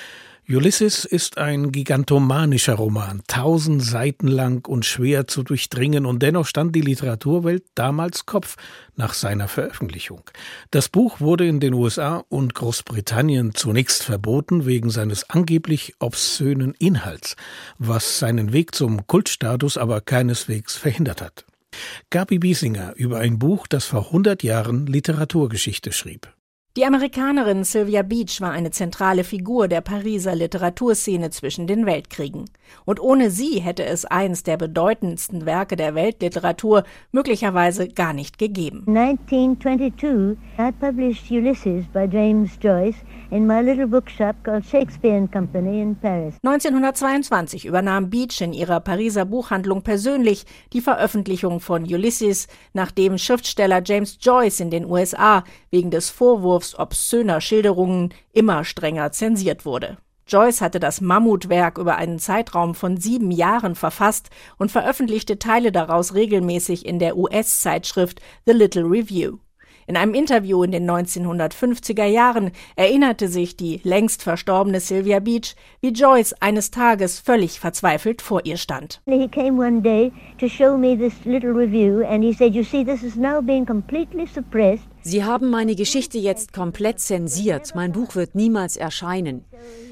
Ulysses 0.47 1.07
ist 1.07 1.39
ein 1.39 1.73
gigantomanischer 1.73 2.75
Roman, 2.75 3.23
tausend 3.27 3.83
Seiten 3.83 4.29
lang 4.29 4.69
und 4.69 4.85
schwer 4.85 5.27
zu 5.27 5.43
durchdringen, 5.43 6.05
und 6.05 6.23
dennoch 6.23 6.47
stand 6.47 6.77
die 6.77 6.83
Literaturwelt 6.83 7.65
damals 7.75 8.27
Kopf 8.27 8.57
nach 8.95 9.15
seiner 9.15 9.49
Veröffentlichung. 9.49 10.21
Das 10.71 10.91
Buch 10.91 11.21
wurde 11.21 11.47
in 11.47 11.61
den 11.61 11.73
USA 11.73 12.25
und 12.29 12.55
Großbritannien 12.55 13.55
zunächst 13.55 14.03
verboten 14.03 14.67
wegen 14.67 14.91
seines 14.91 15.31
angeblich 15.31 15.95
obszönen 15.99 16.75
Inhalts, 16.79 17.37
was 17.79 18.19
seinen 18.19 18.53
Weg 18.53 18.75
zum 18.75 19.07
Kultstatus 19.07 19.79
aber 19.79 20.03
keineswegs 20.03 20.77
verhindert 20.77 21.23
hat. 21.23 21.47
Gabi 22.11 22.39
Biesinger 22.39 22.93
über 22.97 23.19
ein 23.19 23.39
Buch, 23.39 23.67
das 23.67 23.87
vor 23.87 24.09
100 24.09 24.43
Jahren 24.43 24.87
Literaturgeschichte 24.87 25.93
schrieb. 25.93 26.29
Die 26.77 26.85
Amerikanerin 26.85 27.63
Sylvia 27.63 28.03
Beach 28.03 28.41
war 28.41 28.51
eine 28.51 28.73
zentrale 28.73 29.23
Figur 29.23 29.69
der 29.69 29.81
Pariser 29.81 30.35
Literaturszene 30.35 31.31
zwischen 31.31 31.69
den 31.69 31.87
Weltkriegen. 31.87 32.47
Und 32.85 32.99
ohne 32.99 33.31
sie 33.31 33.61
hätte 33.61 33.85
es 33.85 34.05
eins 34.05 34.43
der 34.43 34.57
bedeutendsten 34.57 35.47
Werke 35.47 35.77
der 35.77 35.95
Weltliteratur 35.95 36.83
möglicherweise 37.13 37.87
gar 37.87 38.13
nicht 38.13 38.39
gegeben. 38.39 38.83
1922 38.89 40.37
I 40.59 40.73
published 40.73 41.31
Ulysses 41.31 41.87
by 41.93 42.09
James 42.11 42.51
Joyce 42.61 42.97
in 43.35 43.49
my 43.49 43.61
little 43.61 43.89
bookshop 43.89 44.37
called 44.45 44.65
Shakespeare 44.65 45.17
and 45.17 45.31
Company 45.31 45.81
in 45.81 45.97
Paris. 45.97 46.37
1922 46.45 47.65
übernahm 47.67 48.09
Beach 48.09 48.41
in 48.41 48.53
ihrer 48.53 48.79
Pariser 48.79 49.25
Buchhandlung 49.25 49.83
persönlich 49.83 50.47
die 50.73 50.81
Veröffentlichung 50.81 51.59
von 51.59 51.83
Ulysses, 51.83 52.47
nachdem 52.75 53.19
Schriftsteller 53.19 53.83
James 53.85 54.19
Joyce 54.21 54.61
in 54.61 54.71
den 54.71 54.87
USA 54.87 55.43
wegen 55.73 55.91
des 55.91 56.11
Vorwurfs 56.11 56.79
obszöner 56.79 57.41
Schilderungen 57.41 58.15
immer 58.33 58.63
strenger 58.63 59.11
zensiert 59.11 59.67
wurde. 59.67 59.99
Joyce 60.29 60.61
hatte 60.61 60.79
das 60.79 61.01
Mammutwerk 61.01 61.77
über 61.77 61.97
einen 61.97 62.21
Zeitraum 62.21 62.77
von 62.77 62.99
sieben 62.99 63.33
Jahren 63.33 63.75
verfasst 63.75 64.31
und 64.59 64.71
veröffentlichte 64.71 65.41
Teile 65.41 65.73
daraus 65.73 66.15
regelmäßig 66.15 66.87
in 66.87 67.01
der 67.01 67.17
US-Zeitschrift 67.17 68.23
The 68.47 68.53
Little 68.53 68.85
Review. 68.85 69.39
In 69.87 69.97
einem 69.97 70.15
Interview 70.15 70.63
in 70.63 70.73
den 70.73 70.91
1950er 70.91 72.07
Jahren 72.07 72.53
erinnerte 72.75 73.29
sich 73.29 73.57
die 73.57 73.81
längst 73.85 74.23
verstorbene 74.23 74.81
Sylvia 74.81 75.21
Beach, 75.21 75.55
wie 75.81 75.91
Joyce 75.91 76.35
eines 76.41 76.71
Tages 76.71 77.21
völlig 77.21 77.61
verzweifelt 77.61 78.23
vor 78.23 78.41
ihr 78.45 78.57
stand. 78.57 79.03
He 79.07 79.29
came 79.29 79.59
one 79.59 79.83
day 79.83 80.11
to 80.39 80.49
show 80.49 80.79
me 80.79 80.97
this 80.97 81.13
little 81.25 81.51
review 81.51 82.03
and 82.07 82.25
he 82.25 82.33
said, 82.33 82.55
you 82.55 82.63
see, 82.63 82.85
this 82.85 83.03
is 83.03 83.17
now 83.17 83.43
being 83.43 83.67
completely 83.67 84.27
suppressed. 84.27 84.85
Sie 85.03 85.23
haben 85.23 85.51
meine 85.51 85.75
Geschichte 85.75 86.17
jetzt 86.17 86.55
komplett 86.55 86.99
zensiert. 86.99 87.75
Mein 87.75 87.93
Buch 87.93 88.15
wird 88.15 88.35
niemals 88.35 88.79
erscheinen. 88.79 89.45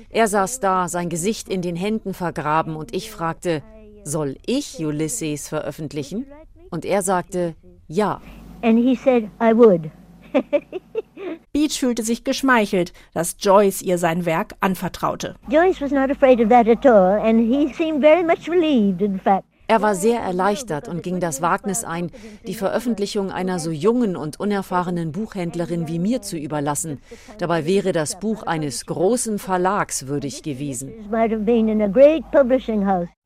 Er 0.09 0.27
saß 0.27 0.61
da, 0.61 0.89
sein 0.89 1.11
Gesicht 1.11 1.51
in 1.51 1.61
den 1.61 1.77
Händen 1.77 2.15
vergraben 2.15 2.77
und 2.77 2.95
ich 2.95 3.11
fragte, 3.11 3.63
soll 4.05 4.37
ich 4.47 4.79
Ulysses 4.85 5.49
veröffentlichen? 5.49 6.27
Und 6.71 6.87
er 6.87 7.03
sagte, 7.03 7.55
ja 7.89 8.23
and 8.63 8.79
he 8.79 8.97
said 8.97 9.31
I 9.41 9.53
would. 9.55 9.91
Beach 11.53 11.79
fühlte 11.79 12.03
sich 12.03 12.25
geschmeichelt, 12.25 12.93
dass 13.13 13.37
Joyce 13.39 13.83
ihr 13.83 13.99
sein 13.99 14.25
Werk 14.25 14.55
anvertraute. 14.61 15.35
Joyce 15.49 15.81
was 15.81 15.91
not 15.91 16.11
afraid 16.11 16.41
of 16.41 16.49
that 16.49 16.69
at 16.69 16.87
all 16.87 17.21
and 17.21 17.41
he 17.41 17.73
seemed 17.75 18.01
very 18.01 18.23
much 18.23 18.49
relieved 18.49 19.03
in 19.03 19.19
fact. 19.19 19.45
Er 19.69 19.81
war 19.81 19.95
sehr 19.95 20.21
erleichtert 20.21 20.87
und 20.87 21.03
ging 21.03 21.19
das 21.19 21.41
Wagnis 21.41 21.83
ein, 21.83 22.11
die 22.47 22.53
Veröffentlichung 22.55 23.31
einer 23.31 23.59
so 23.59 23.71
jungen 23.71 24.17
und 24.17 24.39
unerfahrenen 24.39 25.13
Buchhändlerin 25.13 25.89
wie 25.89 25.99
mir 25.99 26.21
zu 26.21 26.37
überlassen. 26.37 27.01
Dabei 27.39 27.65
wäre 27.65 27.93
das 27.93 28.19
Buch 28.19 28.43
eines 28.43 28.85
großen 28.85 29.39
Verlags 29.39 30.09
würdig 30.09 30.43
gewesen. 30.43 30.93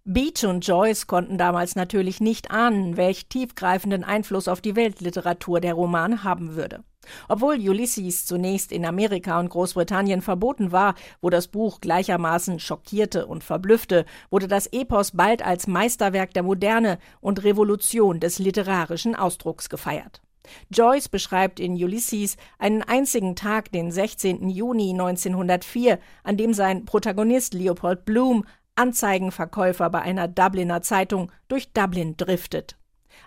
Beach 0.08 0.44
und 0.44 0.64
Joyce 0.64 1.08
konnten 1.08 1.36
damals 1.36 1.74
natürlich 1.74 2.20
nicht 2.20 2.52
ahnen, 2.52 2.96
welch 2.96 3.26
tiefgreifenden 3.26 4.04
Einfluss 4.04 4.46
auf 4.46 4.60
die 4.60 4.76
Weltliteratur 4.76 5.60
der 5.60 5.74
Roman 5.74 6.22
haben 6.22 6.54
würde. 6.54 6.84
Obwohl 7.28 7.56
Ulysses 7.56 8.24
zunächst 8.24 8.70
in 8.70 8.86
Amerika 8.86 9.40
und 9.40 9.48
Großbritannien 9.48 10.22
verboten 10.22 10.70
war, 10.70 10.94
wo 11.20 11.28
das 11.28 11.48
Buch 11.48 11.80
gleichermaßen 11.80 12.60
schockierte 12.60 13.26
und 13.26 13.42
verblüffte, 13.42 14.04
wurde 14.30 14.46
das 14.46 14.68
Epos 14.68 15.10
bald 15.10 15.44
als 15.44 15.66
Meisterwerk 15.66 16.32
der 16.34 16.44
Moderne 16.44 16.98
und 17.20 17.42
Revolution 17.42 18.20
des 18.20 18.38
literarischen 18.38 19.16
Ausdrucks 19.16 19.68
gefeiert. 19.68 20.22
Joyce 20.70 21.08
beschreibt 21.08 21.58
in 21.58 21.72
Ulysses 21.72 22.36
einen 22.60 22.82
einzigen 22.82 23.34
Tag, 23.34 23.72
den 23.72 23.90
16. 23.90 24.48
Juni 24.48 24.90
1904, 24.90 25.98
an 26.22 26.36
dem 26.36 26.54
sein 26.54 26.84
Protagonist 26.84 27.54
Leopold 27.54 28.04
Bloom 28.04 28.44
Anzeigenverkäufer 28.76 29.90
bei 29.90 30.02
einer 30.02 30.28
Dubliner 30.28 30.82
Zeitung 30.82 31.32
durch 31.48 31.72
Dublin 31.72 32.16
driftet. 32.16 32.76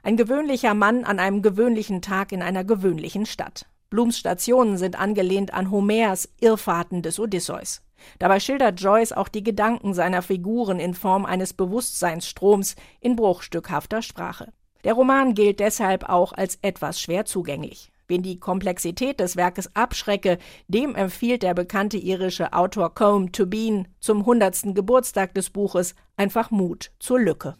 Ein 0.03 0.15
gewöhnlicher 0.15 0.73
Mann 0.73 1.03
an 1.03 1.19
einem 1.19 1.41
gewöhnlichen 1.41 2.01
Tag 2.01 2.31
in 2.31 2.41
einer 2.41 2.63
gewöhnlichen 2.63 3.25
Stadt. 3.25 3.65
Blums 3.89 4.17
Stationen 4.17 4.77
sind 4.77 4.99
angelehnt 4.99 5.53
an 5.53 5.71
Homers 5.71 6.29
Irrfahrten 6.39 7.01
des 7.01 7.19
Odysseus. 7.19 7.81
Dabei 8.19 8.39
schildert 8.39 8.79
Joyce 8.79 9.11
auch 9.11 9.27
die 9.27 9.43
Gedanken 9.43 9.93
seiner 9.93 10.21
Figuren 10.21 10.79
in 10.79 10.93
Form 10.93 11.25
eines 11.25 11.53
Bewusstseinsstroms 11.53 12.75
in 13.01 13.15
bruchstückhafter 13.15 14.01
Sprache. 14.01 14.53
Der 14.83 14.93
Roman 14.93 15.33
gilt 15.33 15.59
deshalb 15.59 16.07
auch 16.07 16.31
als 16.31 16.59
etwas 16.61 17.01
schwer 17.01 17.25
zugänglich. 17.25 17.91
Wen 18.09 18.23
die 18.23 18.39
Komplexität 18.39 19.19
des 19.19 19.35
Werkes 19.35 19.69
abschrecke, 19.75 20.39
dem 20.67 20.95
empfiehlt 20.95 21.43
der 21.43 21.53
bekannte 21.53 21.97
irische 21.97 22.53
Autor 22.53 22.95
Combe 22.95 23.31
Tobin 23.31 23.87
zum 23.99 24.21
100. 24.21 24.73
Geburtstag 24.73 25.35
des 25.35 25.51
Buches 25.51 25.93
einfach 26.19 26.51
Mut 26.51 26.91
zur 26.99 27.19
Lücke. 27.19 27.55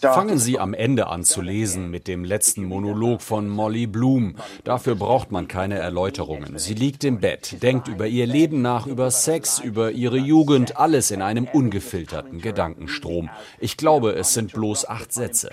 Fangen 0.00 0.38
Sie 0.38 0.58
am 0.58 0.74
Ende 0.74 1.06
an 1.08 1.24
zu 1.24 1.42
lesen 1.42 1.90
mit 1.90 2.08
dem 2.08 2.24
letzten 2.24 2.64
Monolog 2.64 3.20
von 3.20 3.48
Molly 3.48 3.86
Bloom. 3.86 4.36
Dafür 4.64 4.94
braucht 4.94 5.30
man 5.30 5.48
keine 5.48 5.78
Erläuterungen. 5.78 6.58
Sie 6.58 6.74
liegt 6.74 7.04
im 7.04 7.20
Bett, 7.20 7.62
denkt 7.62 7.88
über 7.88 8.06
ihr 8.06 8.26
Leben 8.26 8.62
nach, 8.62 8.86
über 8.86 9.10
Sex, 9.10 9.58
über 9.58 9.90
ihre 9.90 10.16
Jugend, 10.16 10.78
alles 10.78 11.10
in 11.10 11.20
einem 11.20 11.46
ungefilterten 11.46 12.40
Gedankenstrom. 12.40 13.28
Ich 13.60 13.76
glaube, 13.76 14.12
es 14.14 14.32
sind 14.32 14.54
bloß 14.54 14.88
acht 14.88 15.12
Sätze. 15.12 15.50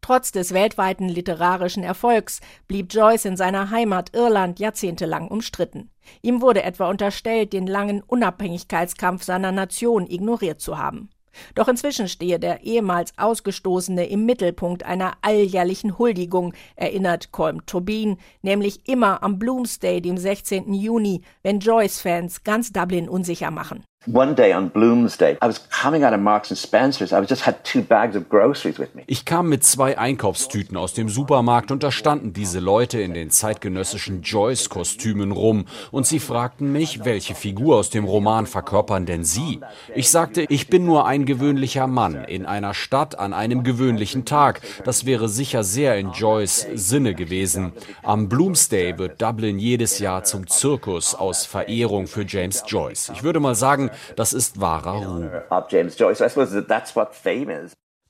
Trotz 0.00 0.30
des 0.30 0.54
weltweiten 0.54 1.08
literarischen 1.08 1.82
Erfolgs 1.82 2.40
blieb 2.68 2.92
Joyce 2.92 3.24
in 3.24 3.36
seiner 3.36 3.70
Heimat 3.70 4.14
Irland 4.14 4.60
jahrzehntelang 4.60 5.28
umstritten. 5.28 5.90
Ihm 6.22 6.40
wurde 6.40 6.62
etwa 6.62 6.88
unterstellt, 6.88 7.52
den 7.52 7.66
langen 7.66 8.02
Unabhängigkeitskampf 8.02 9.24
seiner 9.24 9.52
Nation 9.52 10.06
ignoriert 10.06 10.60
zu 10.60 10.78
haben. 10.78 11.10
Doch 11.54 11.68
inzwischen 11.68 12.08
stehe 12.08 12.38
der 12.38 12.62
ehemals 12.62 13.12
Ausgestoßene 13.16 14.06
im 14.06 14.24
Mittelpunkt 14.24 14.84
einer 14.84 15.14
alljährlichen 15.22 15.98
Huldigung, 15.98 16.54
erinnert 16.76 17.32
Colm 17.32 17.66
Tobin, 17.66 18.18
nämlich 18.42 18.88
immer 18.88 19.22
am 19.22 19.38
Bloomsday, 19.38 20.00
dem 20.00 20.18
16. 20.18 20.72
Juni, 20.72 21.22
wenn 21.42 21.60
Joyce-Fans 21.60 22.44
ganz 22.44 22.72
Dublin 22.72 23.08
unsicher 23.08 23.50
machen. 23.50 23.84
One 24.12 24.36
day 24.36 24.54
on 24.54 24.70
Bloomsday, 24.70 25.36
I 25.42 25.48
was 25.48 25.60
coming 25.68 26.04
out 26.04 26.12
of 26.12 26.20
Marks 26.20 26.50
and 26.50 26.58
Spencer's. 26.58 27.12
I 27.12 27.20
just 27.28 27.44
had 27.44 27.64
two 27.64 27.82
bags 27.82 28.14
of 28.14 28.28
groceries 28.28 28.78
with 28.78 28.94
me. 28.94 29.02
Ich 29.08 29.24
kam 29.24 29.48
mit 29.48 29.64
zwei 29.64 29.98
Einkaufstüten 29.98 30.76
aus 30.76 30.92
dem 30.92 31.08
Supermarkt 31.08 31.72
und 31.72 31.82
da 31.82 31.90
standen 31.90 32.32
diese 32.32 32.60
Leute 32.60 33.00
in 33.00 33.14
den 33.14 33.30
zeitgenössischen 33.30 34.22
Joyce-Kostümen 34.22 35.32
rum 35.32 35.64
und 35.90 36.06
sie 36.06 36.20
fragten 36.20 36.70
mich, 36.70 37.04
welche 37.04 37.34
Figur 37.34 37.78
aus 37.78 37.90
dem 37.90 38.04
Roman 38.04 38.46
verkörpern 38.46 39.06
denn 39.06 39.24
Sie? 39.24 39.58
Ich 39.92 40.08
sagte, 40.08 40.44
ich 40.48 40.68
bin 40.68 40.84
nur 40.84 41.06
ein 41.06 41.26
gewöhnlicher 41.26 41.88
Mann 41.88 42.24
in 42.26 42.46
einer 42.46 42.74
Stadt 42.74 43.18
an 43.18 43.32
einem 43.32 43.64
gewöhnlichen 43.64 44.24
Tag. 44.24 44.60
Das 44.84 45.04
wäre 45.04 45.28
sicher 45.28 45.64
sehr 45.64 45.98
in 45.98 46.12
Joyce 46.12 46.68
Sinne 46.74 47.14
gewesen. 47.14 47.72
Am 48.04 48.28
Bloomsday 48.28 48.98
wird 48.98 49.20
Dublin 49.20 49.58
jedes 49.58 49.98
Jahr 49.98 50.22
zum 50.22 50.46
Zirkus 50.46 51.16
aus 51.16 51.44
Verehrung 51.44 52.06
für 52.06 52.24
James 52.24 52.62
Joyce. 52.68 53.10
Ich 53.12 53.24
würde 53.24 53.40
mal 53.40 53.56
sagen, 53.56 53.90
das 54.16 54.32
ist 54.32 54.60
wahrer 54.60 54.92
Ruhm. 54.92 55.30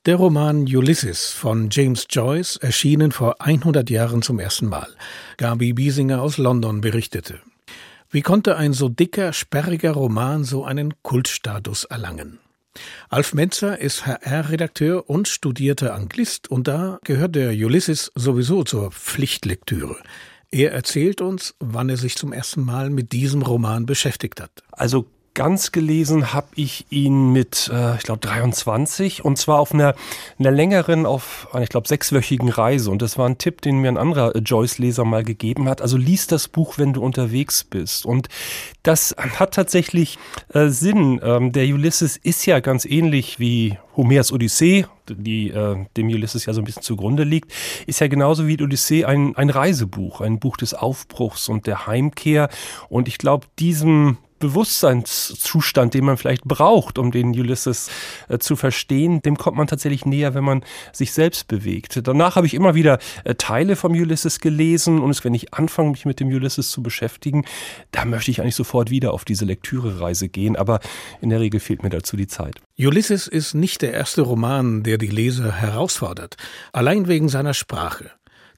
Der 0.05 0.15
Roman 0.15 0.61
Ulysses 0.61 1.31
von 1.31 1.69
James 1.69 2.07
Joyce, 2.09 2.55
erschienen 2.57 3.11
vor 3.11 3.41
100 3.41 3.89
Jahren 3.89 4.21
zum 4.21 4.39
ersten 4.39 4.67
Mal. 4.67 4.87
Gabi 5.35 5.73
Biesinger 5.73 6.21
aus 6.21 6.37
London 6.37 6.79
berichtete. 6.79 7.39
Wie 8.09 8.21
konnte 8.21 8.55
ein 8.55 8.71
so 8.71 8.87
dicker, 8.87 9.33
sperriger 9.33 9.91
Roman 9.91 10.45
so 10.45 10.63
einen 10.63 10.93
Kultstatus 11.03 11.83
erlangen? 11.83 12.39
Alf 13.09 13.33
Menzer 13.33 13.79
ist 13.79 14.05
HR-Redakteur 14.05 15.09
und 15.09 15.27
studierter 15.27 15.93
Anglist 15.93 16.49
und 16.49 16.69
da 16.69 16.99
gehört 17.03 17.35
der 17.35 17.49
Ulysses 17.49 18.11
sowieso 18.15 18.63
zur 18.63 18.91
Pflichtlektüre. 18.91 19.97
Er 20.51 20.71
erzählt 20.71 21.19
uns, 21.19 21.55
wann 21.59 21.89
er 21.89 21.97
sich 21.97 22.15
zum 22.15 22.31
ersten 22.31 22.61
Mal 22.61 22.89
mit 22.89 23.11
diesem 23.11 23.41
Roman 23.41 23.85
beschäftigt 23.85 24.39
hat. 24.39 24.63
Also 24.71 25.07
ganz 25.37 25.71
gelesen 25.71 26.33
habe 26.33 26.47
ich 26.55 26.87
ihn 26.89 27.31
mit, 27.31 27.69
äh, 27.71 27.95
ich 27.95 28.01
glaube, 28.01 28.21
23 28.21 29.23
und 29.23 29.37
zwar 29.37 29.59
auf 29.59 29.71
einer, 29.71 29.93
einer 30.39 30.49
längeren, 30.49 31.05
auf, 31.05 31.47
ich 31.61 31.69
glaube, 31.69 31.87
sechswöchigen 31.87 32.49
Reise. 32.49 32.89
Und 32.89 33.03
das 33.03 33.19
war 33.19 33.29
ein 33.29 33.37
Tipp, 33.37 33.61
den 33.61 33.77
mir 33.77 33.89
ein 33.89 33.99
anderer 33.99 34.35
äh, 34.35 34.39
Joyce-Leser 34.39 35.05
mal 35.05 35.23
gegeben 35.23 35.69
hat. 35.69 35.79
Also 35.83 35.95
lies 35.95 36.25
das 36.25 36.47
Buch, 36.47 36.79
wenn 36.79 36.91
du 36.91 37.03
unterwegs 37.03 37.63
bist. 37.63 38.03
Und 38.03 38.29
das 38.81 39.15
hat 39.17 39.53
tatsächlich 39.53 40.17
äh, 40.55 40.69
Sinn. 40.69 41.21
Ähm, 41.23 41.51
der 41.51 41.65
Ulysses 41.65 42.17
ist 42.17 42.47
ja 42.47 42.59
ganz 42.59 42.83
ähnlich 42.85 43.39
wie 43.39 43.77
Homers 43.95 44.31
Odyssee, 44.31 44.87
die 45.07 45.51
äh, 45.51 45.85
dem 45.97 46.07
Ulysses 46.07 46.47
ja 46.47 46.53
so 46.53 46.61
ein 46.61 46.65
bisschen 46.65 46.81
zugrunde 46.81 47.23
liegt, 47.23 47.53
ist 47.85 47.99
ja 47.99 48.07
genauso 48.07 48.47
wie 48.47 48.59
Odyssee 48.59 49.05
ein, 49.05 49.35
ein 49.35 49.51
Reisebuch, 49.51 50.21
ein 50.21 50.39
Buch 50.39 50.57
des 50.57 50.73
Aufbruchs 50.73 51.47
und 51.47 51.67
der 51.67 51.85
Heimkehr. 51.85 52.49
Und 52.89 53.07
ich 53.07 53.19
glaube, 53.19 53.45
diesem 53.59 54.17
Bewusstseinszustand, 54.39 55.93
den 55.93 56.05
man 56.05 56.17
vielleicht 56.17 56.43
braucht, 56.43 56.97
um 56.97 57.11
den 57.11 57.29
Ulysses 57.29 57.89
äh, 58.29 58.37
zu 58.37 58.55
verstehen, 58.55 59.21
dem 59.21 59.37
kommt 59.37 59.57
man 59.57 59.67
tatsächlich 59.67 60.05
näher, 60.05 60.33
wenn 60.33 60.43
man 60.43 60.63
sich 60.93 61.11
selbst 61.11 61.47
bewegt. 61.47 61.99
Danach 62.03 62.35
habe 62.35 62.47
ich 62.47 62.53
immer 62.53 62.75
wieder 62.75 62.99
äh, 63.23 63.35
Teile 63.35 63.75
vom 63.75 63.93
Ulysses 63.93 64.39
gelesen 64.39 64.99
und 64.99 65.23
wenn 65.23 65.33
ich 65.33 65.53
anfange, 65.53 65.91
mich 65.91 66.05
mit 66.05 66.19
dem 66.19 66.27
Ulysses 66.27 66.71
zu 66.71 66.83
beschäftigen, 66.83 67.45
da 67.91 68.05
möchte 68.05 68.31
ich 68.31 68.41
eigentlich 68.41 68.55
sofort 68.55 68.89
wieder 68.89 69.13
auf 69.13 69.25
diese 69.25 69.45
Lektürereise 69.45 70.29
gehen, 70.29 70.55
aber 70.55 70.79
in 71.21 71.29
der 71.29 71.39
Regel 71.39 71.59
fehlt 71.59 71.83
mir 71.83 71.89
dazu 71.89 72.15
die 72.17 72.27
Zeit. 72.27 72.61
Ulysses 72.77 73.27
ist 73.27 73.53
nicht 73.53 73.81
der 73.81 73.93
erste 73.93 74.21
Roman, 74.21 74.83
der 74.83 74.97
die 74.97 75.07
Leser 75.07 75.51
herausfordert, 75.51 76.37
allein 76.73 77.07
wegen 77.07 77.29
seiner 77.29 77.53
Sprache. 77.53 78.11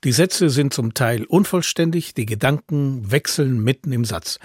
Die 0.05 0.13
Sätze 0.13 0.50
sind 0.50 0.74
zum 0.74 0.93
Teil 0.93 1.25
unvollständig, 1.25 2.13
die 2.13 2.25
Gedanken 2.25 3.12
wechseln 3.12 3.62
mitten 3.62 3.91
im 3.91 4.05
Satz. 4.05 4.39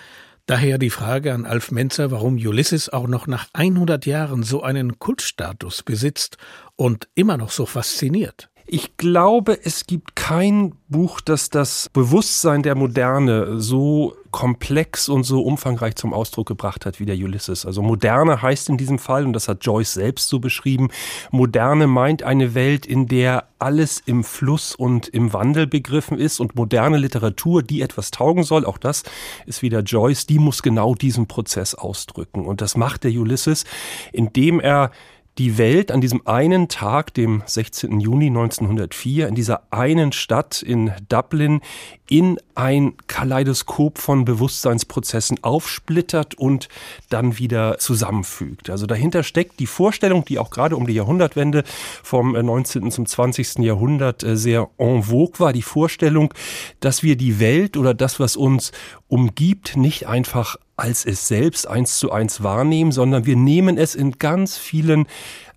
Daher 0.46 0.76
die 0.76 0.90
Frage 0.90 1.32
an 1.32 1.46
Alf 1.46 1.70
Menzer, 1.70 2.10
warum 2.10 2.34
Ulysses 2.34 2.90
auch 2.90 3.06
noch 3.06 3.26
nach 3.26 3.48
100 3.54 4.04
Jahren 4.04 4.42
so 4.42 4.62
einen 4.62 4.98
Kultstatus 4.98 5.82
besitzt 5.82 6.36
und 6.76 7.08
immer 7.14 7.38
noch 7.38 7.50
so 7.50 7.64
fasziniert. 7.64 8.50
Ich 8.66 8.98
glaube, 8.98 9.58
es 9.64 9.86
gibt 9.86 10.16
kein 10.16 10.74
Buch, 10.88 11.22
das 11.22 11.48
das 11.48 11.88
Bewusstsein 11.90 12.62
der 12.62 12.74
Moderne 12.74 13.58
so 13.58 14.16
komplex 14.34 15.08
und 15.08 15.22
so 15.22 15.42
umfangreich 15.42 15.94
zum 15.94 16.12
Ausdruck 16.12 16.48
gebracht 16.48 16.86
hat 16.86 16.98
wie 16.98 17.06
der 17.06 17.14
Ulysses. 17.14 17.64
Also 17.64 17.82
Moderne 17.82 18.42
heißt 18.42 18.68
in 18.68 18.76
diesem 18.76 18.98
Fall, 18.98 19.24
und 19.26 19.32
das 19.32 19.46
hat 19.46 19.64
Joyce 19.64 19.94
selbst 19.94 20.28
so 20.28 20.40
beschrieben, 20.40 20.88
Moderne 21.30 21.86
meint 21.86 22.24
eine 22.24 22.52
Welt, 22.52 22.84
in 22.84 23.06
der 23.06 23.44
alles 23.60 24.02
im 24.04 24.24
Fluss 24.24 24.74
und 24.74 25.06
im 25.06 25.32
Wandel 25.32 25.68
begriffen 25.68 26.18
ist 26.18 26.40
und 26.40 26.56
moderne 26.56 26.98
Literatur, 26.98 27.62
die 27.62 27.80
etwas 27.80 28.10
taugen 28.10 28.42
soll, 28.42 28.66
auch 28.66 28.76
das 28.76 29.04
ist 29.46 29.62
wieder 29.62 29.82
Joyce, 29.82 30.26
die 30.26 30.40
muss 30.40 30.64
genau 30.64 30.96
diesen 30.96 31.28
Prozess 31.28 31.76
ausdrücken. 31.76 32.44
Und 32.44 32.60
das 32.60 32.76
macht 32.76 33.04
der 33.04 33.12
Ulysses, 33.12 33.64
indem 34.12 34.58
er 34.58 34.90
die 35.38 35.58
Welt 35.58 35.90
an 35.90 36.00
diesem 36.00 36.26
einen 36.26 36.68
Tag, 36.68 37.12
dem 37.14 37.42
16. 37.44 37.98
Juni 37.98 38.28
1904, 38.28 39.28
in 39.28 39.34
dieser 39.34 39.62
einen 39.72 40.12
Stadt 40.12 40.62
in 40.62 40.92
Dublin 41.08 41.60
in 42.08 42.38
ein 42.54 42.94
Kaleidoskop 43.06 43.98
von 43.98 44.24
Bewusstseinsprozessen 44.24 45.42
aufsplittert 45.42 46.34
und 46.34 46.68
dann 47.08 47.38
wieder 47.38 47.78
zusammenfügt. 47.78 48.68
Also 48.68 48.86
dahinter 48.86 49.22
steckt 49.22 49.58
die 49.58 49.66
Vorstellung, 49.66 50.24
die 50.24 50.38
auch 50.38 50.50
gerade 50.50 50.76
um 50.76 50.86
die 50.86 50.92
Jahrhundertwende 50.92 51.64
vom 52.02 52.32
19. 52.32 52.90
zum 52.90 53.06
20. 53.06 53.58
Jahrhundert 53.58 54.22
äh, 54.22 54.36
sehr 54.36 54.68
en 54.76 55.04
vogue 55.04 55.40
war, 55.40 55.52
die 55.52 55.62
Vorstellung, 55.62 56.32
dass 56.80 57.02
wir 57.02 57.16
die 57.16 57.40
Welt 57.40 57.76
oder 57.76 57.94
das, 57.94 58.20
was 58.20 58.36
uns 58.36 58.70
umgibt, 59.14 59.76
nicht 59.76 60.08
einfach 60.08 60.56
als 60.76 61.06
es 61.06 61.28
selbst 61.28 61.68
eins 61.68 62.00
zu 62.00 62.10
eins 62.10 62.42
wahrnehmen, 62.42 62.90
sondern 62.90 63.26
wir 63.26 63.36
nehmen 63.36 63.78
es 63.78 63.94
in 63.94 64.18
ganz 64.18 64.58
vielen 64.58 65.06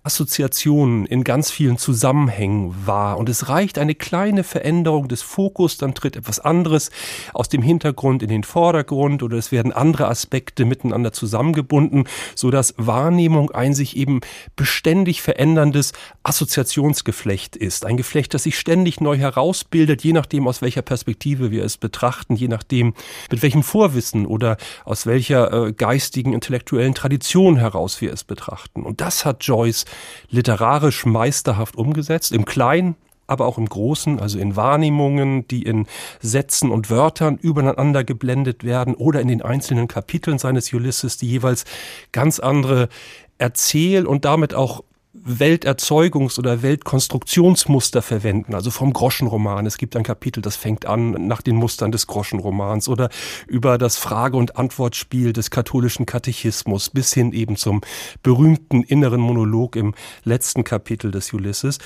Assoziationen 0.08 1.04
in 1.04 1.22
ganz 1.22 1.50
vielen 1.50 1.76
Zusammenhängen 1.76 2.74
wahr. 2.86 3.18
Und 3.18 3.28
es 3.28 3.50
reicht 3.50 3.78
eine 3.78 3.94
kleine 3.94 4.42
Veränderung 4.42 5.06
des 5.06 5.20
Fokus, 5.20 5.76
dann 5.76 5.94
tritt 5.94 6.16
etwas 6.16 6.40
anderes 6.40 6.90
aus 7.34 7.50
dem 7.50 7.60
Hintergrund 7.60 8.22
in 8.22 8.30
den 8.30 8.42
Vordergrund 8.42 9.22
oder 9.22 9.36
es 9.36 9.52
werden 9.52 9.70
andere 9.70 10.08
Aspekte 10.08 10.64
miteinander 10.64 11.12
zusammengebunden, 11.12 12.04
so 12.34 12.50
dass 12.50 12.72
Wahrnehmung 12.78 13.50
ein 13.50 13.74
sich 13.74 13.98
eben 13.98 14.20
beständig 14.56 15.20
veränderndes 15.20 15.92
Assoziationsgeflecht 16.22 17.54
ist. 17.54 17.84
Ein 17.84 17.98
Geflecht, 17.98 18.32
das 18.32 18.44
sich 18.44 18.58
ständig 18.58 19.02
neu 19.02 19.18
herausbildet, 19.18 20.02
je 20.04 20.14
nachdem, 20.14 20.48
aus 20.48 20.62
welcher 20.62 20.80
Perspektive 20.80 21.50
wir 21.50 21.64
es 21.64 21.76
betrachten, 21.76 22.34
je 22.34 22.48
nachdem, 22.48 22.94
mit 23.30 23.42
welchem 23.42 23.62
Vorwissen 23.62 24.24
oder 24.24 24.56
aus 24.86 25.04
welcher 25.04 25.66
äh, 25.66 25.72
geistigen, 25.74 26.32
intellektuellen 26.32 26.94
Tradition 26.94 27.58
heraus 27.58 28.00
wir 28.00 28.10
es 28.10 28.24
betrachten. 28.24 28.84
Und 28.84 29.02
das 29.02 29.26
hat 29.26 29.44
Joyce 29.44 29.84
literarisch 30.30 31.06
meisterhaft 31.06 31.76
umgesetzt, 31.76 32.32
im 32.32 32.44
Kleinen, 32.44 32.96
aber 33.26 33.46
auch 33.46 33.58
im 33.58 33.68
Großen, 33.68 34.18
also 34.18 34.38
in 34.38 34.56
Wahrnehmungen, 34.56 35.46
die 35.48 35.62
in 35.62 35.86
Sätzen 36.20 36.70
und 36.70 36.90
Wörtern 36.90 37.36
übereinander 37.36 38.02
geblendet 38.02 38.64
werden 38.64 38.94
oder 38.94 39.20
in 39.20 39.28
den 39.28 39.42
einzelnen 39.42 39.86
Kapiteln 39.86 40.38
seines 40.38 40.72
Ulysses, 40.72 41.18
die 41.18 41.28
jeweils 41.28 41.64
ganz 42.10 42.40
andere 42.40 42.88
Erzähl- 43.36 44.06
und 44.06 44.24
damit 44.24 44.54
auch 44.54 44.82
Welterzeugungs- 45.26 46.38
oder 46.38 46.62
Weltkonstruktionsmuster 46.62 48.02
verwenden, 48.02 48.54
also 48.54 48.70
vom 48.70 48.92
Groschenroman. 48.92 49.66
Es 49.66 49.78
gibt 49.78 49.96
ein 49.96 50.02
Kapitel, 50.02 50.42
das 50.42 50.56
fängt 50.56 50.86
an 50.86 51.12
nach 51.26 51.42
den 51.42 51.56
Mustern 51.56 51.92
des 51.92 52.06
Groschenromans 52.06 52.88
oder 52.88 53.08
über 53.46 53.78
das 53.78 53.96
Frage- 53.96 54.36
und 54.36 54.56
Antwortspiel 54.56 55.32
des 55.32 55.50
katholischen 55.50 56.06
Katechismus 56.06 56.90
bis 56.90 57.12
hin 57.12 57.32
eben 57.32 57.56
zum 57.56 57.80
berühmten 58.22 58.82
inneren 58.82 59.20
Monolog 59.20 59.76
im 59.76 59.94
letzten 60.24 60.64
Kapitel 60.64 61.10
des 61.10 61.32
Ulysses. 61.32 61.78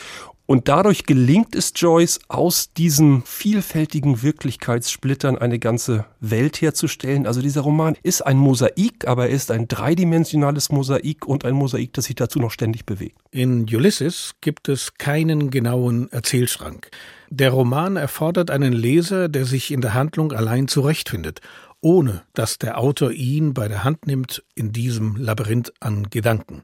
Und 0.52 0.68
dadurch 0.68 1.06
gelingt 1.06 1.56
es 1.56 1.72
Joyce, 1.74 2.20
aus 2.28 2.74
diesen 2.74 3.22
vielfältigen 3.22 4.20
Wirklichkeitssplittern 4.20 5.38
eine 5.38 5.58
ganze 5.58 6.04
Welt 6.20 6.60
herzustellen. 6.60 7.26
Also 7.26 7.40
dieser 7.40 7.62
Roman 7.62 7.96
ist 8.02 8.20
ein 8.20 8.36
Mosaik, 8.36 9.06
aber 9.08 9.28
er 9.28 9.34
ist 9.34 9.50
ein 9.50 9.66
dreidimensionales 9.66 10.70
Mosaik 10.70 11.26
und 11.26 11.46
ein 11.46 11.54
Mosaik, 11.54 11.94
das 11.94 12.04
sich 12.04 12.16
dazu 12.16 12.38
noch 12.38 12.50
ständig 12.50 12.84
bewegt. 12.84 13.16
In 13.30 13.62
Ulysses 13.62 14.34
gibt 14.42 14.68
es 14.68 14.92
keinen 14.98 15.50
genauen 15.50 16.12
Erzählschrank. 16.12 16.90
Der 17.30 17.48
Roman 17.48 17.96
erfordert 17.96 18.50
einen 18.50 18.74
Leser, 18.74 19.30
der 19.30 19.46
sich 19.46 19.70
in 19.70 19.80
der 19.80 19.94
Handlung 19.94 20.32
allein 20.32 20.68
zurechtfindet 20.68 21.40
ohne 21.82 22.22
dass 22.32 22.58
der 22.58 22.78
Autor 22.78 23.10
ihn 23.10 23.52
bei 23.52 23.68
der 23.68 23.84
Hand 23.84 24.06
nimmt 24.06 24.42
in 24.54 24.72
diesem 24.72 25.16
Labyrinth 25.16 25.72
an 25.80 26.08
Gedanken. 26.08 26.62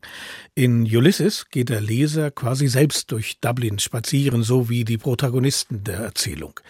In 0.54 0.82
Ulysses 0.84 1.50
geht 1.50 1.68
der 1.68 1.80
Leser 1.80 2.30
quasi 2.30 2.68
selbst 2.68 3.12
durch 3.12 3.40
Dublin 3.40 3.78
spazieren, 3.78 4.42
so 4.42 4.70
wie 4.70 4.84
die 4.84 4.96
Protagonisten 4.96 5.84
der 5.84 5.98
Erzählung. 5.98 6.60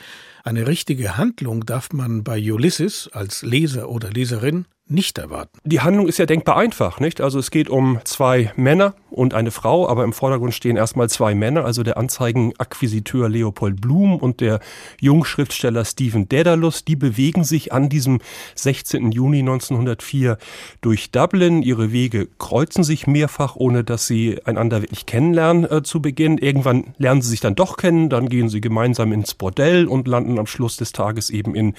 Eine 0.44 0.66
richtige 0.66 1.18
Handlung 1.18 1.66
darf 1.66 1.92
man 1.92 2.24
bei 2.24 2.40
Ulysses 2.40 3.08
als 3.12 3.42
Leser 3.42 3.90
oder 3.90 4.10
Leserin 4.10 4.64
nicht 4.90 5.18
erwarten. 5.18 5.58
Die 5.64 5.80
Handlung 5.80 6.08
ist 6.08 6.18
ja 6.18 6.26
denkbar 6.26 6.56
einfach, 6.56 7.00
nicht? 7.00 7.20
Also 7.20 7.38
es 7.38 7.50
geht 7.50 7.68
um 7.68 8.00
zwei 8.04 8.52
Männer 8.56 8.94
und 9.10 9.34
eine 9.34 9.50
Frau, 9.50 9.88
aber 9.88 10.04
im 10.04 10.12
Vordergrund 10.12 10.54
stehen 10.54 10.76
erstmal 10.76 11.08
zwei 11.08 11.34
Männer, 11.34 11.64
also 11.64 11.82
der 11.82 11.98
Anzeigenakquisiteur 11.98 13.28
Leopold 13.28 13.80
Blum 13.80 14.16
und 14.16 14.40
der 14.40 14.60
Jungschriftsteller 15.00 15.84
Stephen 15.84 16.28
Daedalus. 16.28 16.84
Die 16.84 16.96
bewegen 16.96 17.44
sich 17.44 17.72
an 17.72 17.88
diesem 17.88 18.20
16. 18.54 19.12
Juni 19.12 19.40
1904 19.40 20.38
durch 20.80 21.10
Dublin. 21.10 21.62
Ihre 21.62 21.92
Wege 21.92 22.28
kreuzen 22.38 22.84
sich 22.84 23.06
mehrfach, 23.06 23.56
ohne 23.56 23.84
dass 23.84 24.06
sie 24.06 24.40
einander 24.44 24.82
wirklich 24.82 25.06
kennenlernen 25.06 25.70
äh, 25.70 25.82
zu 25.82 26.00
Beginn. 26.00 26.38
Irgendwann 26.38 26.94
lernen 26.98 27.22
sie 27.22 27.30
sich 27.30 27.40
dann 27.40 27.54
doch 27.54 27.76
kennen, 27.76 28.08
dann 28.08 28.28
gehen 28.28 28.48
sie 28.48 28.60
gemeinsam 28.60 29.12
ins 29.12 29.34
Bordell 29.34 29.86
und 29.86 30.08
landen 30.08 30.38
am 30.38 30.46
Schluss 30.46 30.76
des 30.76 30.92
Tages 30.92 31.30
eben 31.30 31.54
in 31.54 31.74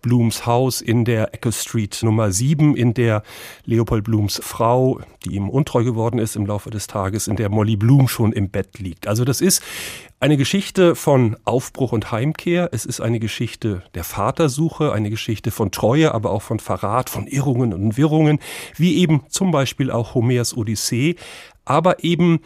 Blums 0.00 0.46
Haus 0.46 0.80
in 0.80 1.04
der 1.04 1.34
Echo 1.34 1.50
Street 1.50 1.98
Nummer 2.02 2.30
7 2.30 2.53
7, 2.54 2.76
in 2.76 2.94
der 2.94 3.22
Leopold 3.64 4.04
Blums 4.04 4.40
Frau, 4.42 5.00
die 5.24 5.34
ihm 5.34 5.48
untreu 5.48 5.82
geworden 5.84 6.18
ist 6.18 6.36
im 6.36 6.46
Laufe 6.46 6.70
des 6.70 6.86
Tages, 6.86 7.26
in 7.26 7.36
der 7.36 7.48
Molly 7.48 7.76
Blum 7.76 8.08
schon 8.08 8.32
im 8.32 8.48
Bett 8.48 8.78
liegt. 8.78 9.06
Also 9.08 9.24
das 9.24 9.40
ist 9.40 9.62
eine 10.20 10.36
Geschichte 10.36 10.94
von 10.94 11.36
Aufbruch 11.44 11.92
und 11.92 12.12
Heimkehr. 12.12 12.68
Es 12.72 12.86
ist 12.86 13.00
eine 13.00 13.18
Geschichte 13.18 13.82
der 13.94 14.04
Vatersuche, 14.04 14.92
eine 14.92 15.10
Geschichte 15.10 15.50
von 15.50 15.70
Treue, 15.70 16.14
aber 16.14 16.30
auch 16.30 16.42
von 16.42 16.60
Verrat, 16.60 17.10
von 17.10 17.26
Irrungen 17.26 17.74
und 17.74 17.96
Wirrungen, 17.96 18.38
wie 18.76 18.96
eben 18.98 19.22
zum 19.28 19.50
Beispiel 19.50 19.90
auch 19.90 20.14
Homers 20.14 20.56
Odyssee, 20.56 21.16
aber 21.64 22.04
eben 22.04 22.40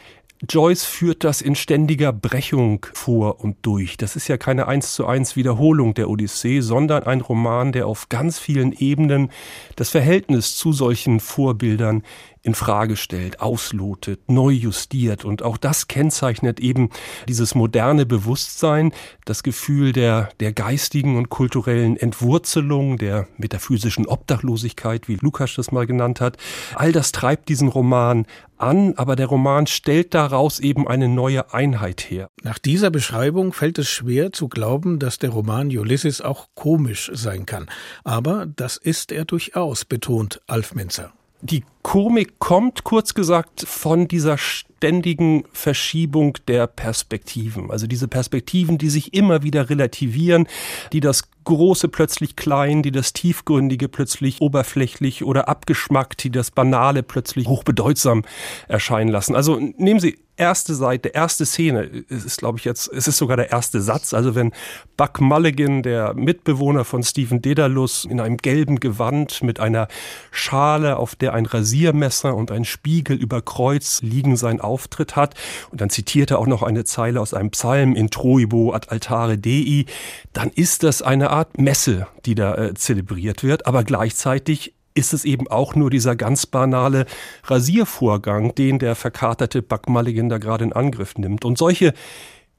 Joyce 0.46 0.84
führt 0.84 1.24
das 1.24 1.42
in 1.42 1.56
ständiger 1.56 2.12
Brechung 2.12 2.86
vor 2.92 3.40
und 3.40 3.56
durch. 3.62 3.96
Das 3.96 4.14
ist 4.14 4.28
ja 4.28 4.36
keine 4.36 4.68
eins 4.68 4.94
zu 4.94 5.04
eins 5.04 5.34
Wiederholung 5.34 5.94
der 5.94 6.08
Odyssee, 6.08 6.60
sondern 6.60 7.02
ein 7.04 7.20
Roman, 7.20 7.72
der 7.72 7.88
auf 7.88 8.08
ganz 8.08 8.38
vielen 8.38 8.72
Ebenen 8.72 9.30
das 9.74 9.90
Verhältnis 9.90 10.56
zu 10.56 10.72
solchen 10.72 11.18
Vorbildern 11.18 12.04
in 12.48 12.54
Frage 12.54 12.96
stellt, 12.96 13.40
auslotet, 13.40 14.20
neu 14.30 14.48
justiert. 14.50 15.26
Und 15.26 15.42
auch 15.42 15.58
das 15.58 15.86
kennzeichnet 15.86 16.60
eben 16.60 16.88
dieses 17.28 17.54
moderne 17.54 18.06
Bewusstsein, 18.06 18.92
das 19.26 19.42
Gefühl 19.42 19.92
der, 19.92 20.30
der 20.40 20.54
geistigen 20.54 21.18
und 21.18 21.28
kulturellen 21.28 21.98
Entwurzelung, 21.98 22.96
der 22.96 23.28
metaphysischen 23.36 24.06
Obdachlosigkeit, 24.06 25.08
wie 25.08 25.16
Lukas 25.16 25.56
das 25.56 25.72
mal 25.72 25.86
genannt 25.86 26.22
hat. 26.22 26.38
All 26.74 26.90
das 26.90 27.12
treibt 27.12 27.50
diesen 27.50 27.68
Roman 27.68 28.24
an, 28.56 28.94
aber 28.96 29.14
der 29.14 29.26
Roman 29.26 29.66
stellt 29.66 30.14
daraus 30.14 30.58
eben 30.58 30.88
eine 30.88 31.06
neue 31.06 31.52
Einheit 31.52 32.00
her. 32.00 32.28
Nach 32.42 32.58
dieser 32.58 32.90
Beschreibung 32.90 33.52
fällt 33.52 33.78
es 33.78 33.90
schwer 33.90 34.32
zu 34.32 34.48
glauben, 34.48 34.98
dass 34.98 35.18
der 35.18 35.30
Roman 35.30 35.68
Ulysses 35.68 36.22
auch 36.22 36.48
komisch 36.54 37.10
sein 37.12 37.44
kann. 37.44 37.66
Aber 38.04 38.46
das 38.46 38.78
ist 38.78 39.12
er 39.12 39.26
durchaus, 39.26 39.84
betont 39.84 40.40
Alf 40.46 40.74
Menzer. 40.74 41.12
Die 41.40 41.64
Komik 41.82 42.38
kommt, 42.38 42.84
kurz 42.84 43.14
gesagt, 43.14 43.64
von 43.66 44.08
dieser 44.08 44.38
ständigen 44.38 45.44
Verschiebung 45.52 46.36
der 46.48 46.66
Perspektiven. 46.66 47.70
Also 47.70 47.86
diese 47.86 48.08
Perspektiven, 48.08 48.76
die 48.76 48.90
sich 48.90 49.14
immer 49.14 49.42
wieder 49.42 49.70
relativieren, 49.70 50.48
die 50.92 51.00
das 51.00 51.30
Große 51.44 51.88
plötzlich 51.88 52.36
klein, 52.36 52.82
die 52.82 52.90
das 52.90 53.12
Tiefgründige 53.12 53.88
plötzlich 53.88 54.40
oberflächlich 54.40 55.24
oder 55.24 55.48
abgeschmackt, 55.48 56.24
die 56.24 56.30
das 56.30 56.50
Banale 56.50 57.02
plötzlich 57.02 57.46
hochbedeutsam 57.46 58.24
erscheinen 58.66 59.08
lassen. 59.08 59.34
Also 59.34 59.58
nehmen 59.58 60.00
Sie 60.00 60.18
erste 60.38 60.74
Seite, 60.74 61.08
erste 61.08 61.44
Szene, 61.44 62.04
es 62.08 62.24
ist 62.24 62.38
glaube 62.38 62.58
ich 62.58 62.64
jetzt, 62.64 62.90
es 62.92 63.08
ist 63.08 63.18
sogar 63.18 63.36
der 63.36 63.50
erste 63.50 63.80
Satz, 63.80 64.14
also 64.14 64.34
wenn 64.34 64.52
Buck 64.96 65.20
Mulligan, 65.20 65.82
der 65.82 66.14
Mitbewohner 66.14 66.84
von 66.84 67.02
Stephen 67.02 67.42
Dedalus, 67.42 68.04
in 68.04 68.20
einem 68.20 68.36
gelben 68.36 68.80
Gewand 68.80 69.42
mit 69.42 69.60
einer 69.60 69.88
Schale, 70.30 70.96
auf 70.96 71.14
der 71.14 71.34
ein 71.34 71.46
Rasiermesser 71.46 72.34
und 72.34 72.50
ein 72.50 72.64
Spiegel 72.64 73.16
über 73.16 73.42
Kreuz 73.42 74.00
liegen, 74.02 74.36
seinen 74.36 74.60
Auftritt 74.60 75.16
hat. 75.16 75.34
Und 75.70 75.80
dann 75.80 75.90
zitiert 75.90 76.30
er 76.30 76.38
auch 76.38 76.46
noch 76.46 76.62
eine 76.62 76.84
Zeile 76.84 77.20
aus 77.20 77.34
einem 77.34 77.50
Psalm 77.50 77.94
in 77.94 78.10
Troibo 78.10 78.72
ad 78.72 78.88
altare 78.90 79.38
Dei, 79.38 79.86
dann 80.32 80.50
ist 80.50 80.82
das 80.82 81.02
eine 81.02 81.30
Art 81.30 81.58
Messe, 81.58 82.06
die 82.24 82.34
da 82.34 82.54
äh, 82.54 82.74
zelebriert 82.74 83.42
wird, 83.42 83.66
aber 83.66 83.84
gleichzeitig 83.84 84.74
ist 84.98 85.14
es 85.14 85.24
eben 85.24 85.48
auch 85.48 85.74
nur 85.74 85.90
dieser 85.90 86.16
ganz 86.16 86.46
banale 86.46 87.06
Rasiervorgang, 87.44 88.54
den 88.54 88.78
der 88.78 88.94
verkaterte 88.94 89.62
Buck 89.62 89.88
Mulligan 89.88 90.28
da 90.28 90.38
gerade 90.38 90.64
in 90.64 90.72
Angriff 90.72 91.16
nimmt. 91.16 91.44
Und 91.44 91.56
solche 91.56 91.94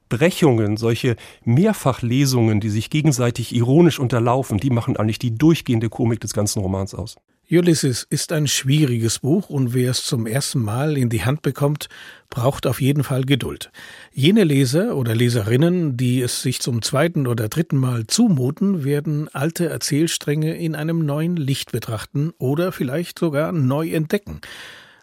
Brechungen, 0.08 0.76
solche 0.76 1.16
Mehrfachlesungen, 1.44 2.60
die 2.60 2.70
sich 2.70 2.90
gegenseitig 2.90 3.54
ironisch 3.54 3.98
unterlaufen, 3.98 4.58
die 4.58 4.70
machen 4.70 4.96
eigentlich 4.96 5.18
die 5.18 5.36
durchgehende 5.36 5.88
Komik 5.88 6.20
des 6.20 6.32
ganzen 6.32 6.60
Romans 6.60 6.94
aus. 6.94 7.16
Ulysses 7.52 8.06
ist 8.08 8.30
ein 8.30 8.46
schwieriges 8.46 9.18
Buch 9.18 9.50
und 9.50 9.74
wer 9.74 9.90
es 9.90 10.04
zum 10.04 10.26
ersten 10.26 10.60
Mal 10.60 10.96
in 10.96 11.08
die 11.08 11.24
Hand 11.24 11.42
bekommt, 11.42 11.88
braucht 12.28 12.64
auf 12.64 12.80
jeden 12.80 13.02
Fall 13.02 13.24
Geduld. 13.24 13.72
Jene 14.12 14.44
Leser 14.44 14.96
oder 14.96 15.16
Leserinnen, 15.16 15.96
die 15.96 16.20
es 16.20 16.42
sich 16.42 16.60
zum 16.60 16.80
zweiten 16.80 17.26
oder 17.26 17.48
dritten 17.48 17.76
Mal 17.76 18.06
zumuten, 18.06 18.84
werden 18.84 19.28
alte 19.32 19.68
Erzählstränge 19.68 20.56
in 20.56 20.76
einem 20.76 21.04
neuen 21.04 21.36
Licht 21.36 21.72
betrachten 21.72 22.32
oder 22.38 22.70
vielleicht 22.70 23.18
sogar 23.18 23.50
neu 23.50 23.90
entdecken. 23.90 24.40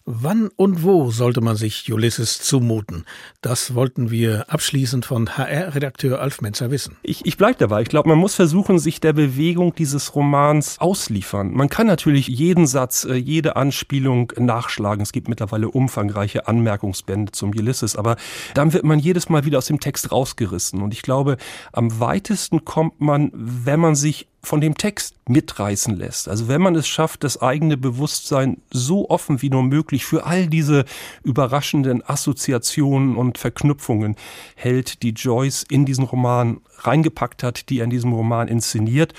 Wann 0.10 0.48
und 0.56 0.84
wo 0.84 1.12
sollte 1.12 1.42
man 1.42 1.58
sich 1.58 1.92
Ulysses 1.92 2.40
zumuten? 2.40 3.04
Das 3.42 3.76
wollten 3.76 4.10
wir 4.10 4.50
abschließend 4.50 5.06
von 5.06 5.38
HR-Redakteur 5.38 6.22
Alf 6.22 6.40
Menzer 6.40 6.72
wissen. 6.72 6.96
Ich, 7.04 7.26
ich 7.26 7.36
bleibe 7.36 7.58
dabei. 7.58 7.82
Ich 7.82 7.90
glaube, 7.90 8.08
man 8.08 8.18
muss 8.18 8.34
versuchen, 8.34 8.80
sich 8.80 9.02
der 9.02 9.12
Bewegung 9.12 9.76
dieses 9.76 10.16
Romans 10.16 10.80
ausliefern. 10.80 11.52
Man 11.52 11.68
kann 11.68 11.88
natürlich 11.88 12.30
jeden 12.30 12.68
Satz, 12.68 13.04
äh, 13.04 13.16
jede 13.16 13.58
Anspielung 13.58 14.32
nachschlagen. 14.38 15.02
Es 15.02 15.12
gibt 15.12 15.28
mittlerweile 15.28 15.68
umfangreiche 15.68 16.48
Anmerkungsbände 16.48 17.34
zum 17.34 17.50
Ulysses, 17.50 17.98
aber 17.98 18.16
dann 18.54 18.72
wird 18.72 18.86
man 18.86 19.00
jedes 19.00 19.28
Mal 19.28 19.44
wieder 19.44 19.58
aus 19.58 19.66
dem 19.66 19.82
Text 19.82 20.14
rausgerissen. 20.14 20.82
Und 20.82 20.94
ich 20.94 21.02
glaube, 21.02 21.36
am 21.74 22.00
weitesten 22.00 22.64
kommt 22.64 23.02
man, 23.02 23.30
wenn 23.34 23.82
man 23.82 23.96
sich 23.96 24.30
von 24.48 24.62
dem 24.62 24.76
Text 24.76 25.16
mitreißen 25.28 25.96
lässt. 25.96 26.28
Also 26.28 26.48
wenn 26.48 26.62
man 26.62 26.76
es 26.76 26.88
schafft, 26.88 27.24
das 27.24 27.42
eigene 27.42 27.78
Bewusstsein 27.78 28.62
so 28.72 29.10
offen 29.10 29.42
wie 29.42 29.50
nur 29.50 29.64
möglich 29.64 30.06
für 30.06 30.26
all 30.26 30.48
diese 30.48 30.86
überraschenden 31.24 32.02
Assoziationen 32.08 33.18
und 33.18 33.38
Verknüpfungen 33.38 34.16
hält, 34.56 35.04
die 35.04 35.12
Joyce 35.12 35.66
in 35.70 35.86
diesen 35.86 36.06
Roman 36.06 36.62
reingepackt 36.78 37.44
hat, 37.44 37.70
die 37.70 37.80
er 37.80 37.84
in 37.84 37.90
diesem 37.90 38.14
Roman 38.14 38.48
inszeniert 38.48 39.14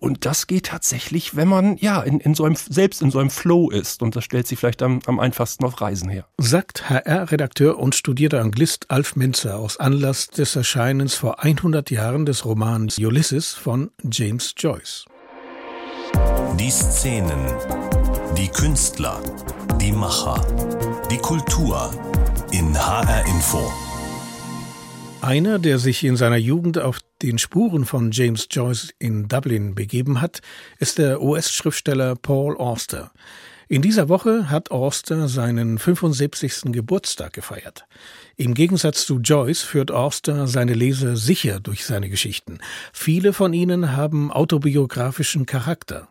und 0.00 0.24
das 0.24 0.46
geht 0.46 0.66
tatsächlich, 0.66 1.36
wenn 1.36 1.48
man 1.48 1.76
ja 1.78 2.00
in, 2.02 2.20
in 2.20 2.34
so 2.34 2.44
einem, 2.44 2.56
selbst 2.56 3.02
in 3.02 3.10
so 3.10 3.18
einem 3.18 3.30
Flow 3.30 3.70
ist. 3.70 4.02
Und 4.02 4.16
das 4.16 4.24
stellt 4.24 4.46
sich 4.46 4.58
vielleicht 4.58 4.82
am, 4.82 5.00
am 5.06 5.20
einfachsten 5.20 5.64
auf 5.64 5.80
Reisen 5.80 6.08
her. 6.08 6.26
Sagt 6.38 6.88
HR-Redakteur 6.88 7.78
und 7.78 7.94
studierter 7.94 8.40
Anglist 8.40 8.90
Alf 8.90 9.16
Menzer 9.16 9.58
aus 9.58 9.78
Anlass 9.78 10.28
des 10.28 10.56
Erscheinens 10.56 11.14
vor 11.14 11.42
100 11.42 11.90
Jahren 11.90 12.26
des 12.26 12.44
Romans 12.44 12.98
Ulysses 12.98 13.54
von 13.54 13.90
James 14.10 14.54
Joyce. 14.56 15.04
Die 16.58 16.70
Szenen, 16.70 17.38
die 18.36 18.48
Künstler, 18.48 19.20
die 19.80 19.92
Macher, 19.92 20.44
die 21.10 21.18
Kultur 21.18 21.90
in 22.50 22.76
HR 22.76 23.26
Info. 23.26 23.70
Einer, 25.20 25.58
der 25.58 25.78
sich 25.78 26.04
in 26.04 26.16
seiner 26.16 26.36
Jugend 26.36 26.78
auf 26.78 27.00
den 27.22 27.38
Spuren 27.38 27.84
von 27.84 28.10
James 28.12 28.46
Joyce 28.50 28.94
in 28.98 29.28
Dublin 29.28 29.74
begeben 29.74 30.20
hat, 30.20 30.40
ist 30.78 30.98
der 30.98 31.20
US-Schriftsteller 31.20 32.14
Paul 32.16 32.56
Auster. 32.56 33.12
In 33.70 33.82
dieser 33.82 34.08
Woche 34.08 34.48
hat 34.48 34.70
Auster 34.70 35.28
seinen 35.28 35.78
75. 35.78 36.72
Geburtstag 36.72 37.34
gefeiert. 37.34 37.84
Im 38.36 38.54
Gegensatz 38.54 39.04
zu 39.04 39.18
Joyce 39.18 39.62
führt 39.62 39.90
Auster 39.90 40.46
seine 40.46 40.72
Leser 40.72 41.16
sicher 41.16 41.60
durch 41.60 41.84
seine 41.84 42.08
Geschichten. 42.08 42.60
Viele 42.94 43.34
von 43.34 43.52
ihnen 43.52 43.94
haben 43.94 44.32
autobiografischen 44.32 45.44
Charakter. 45.44 46.08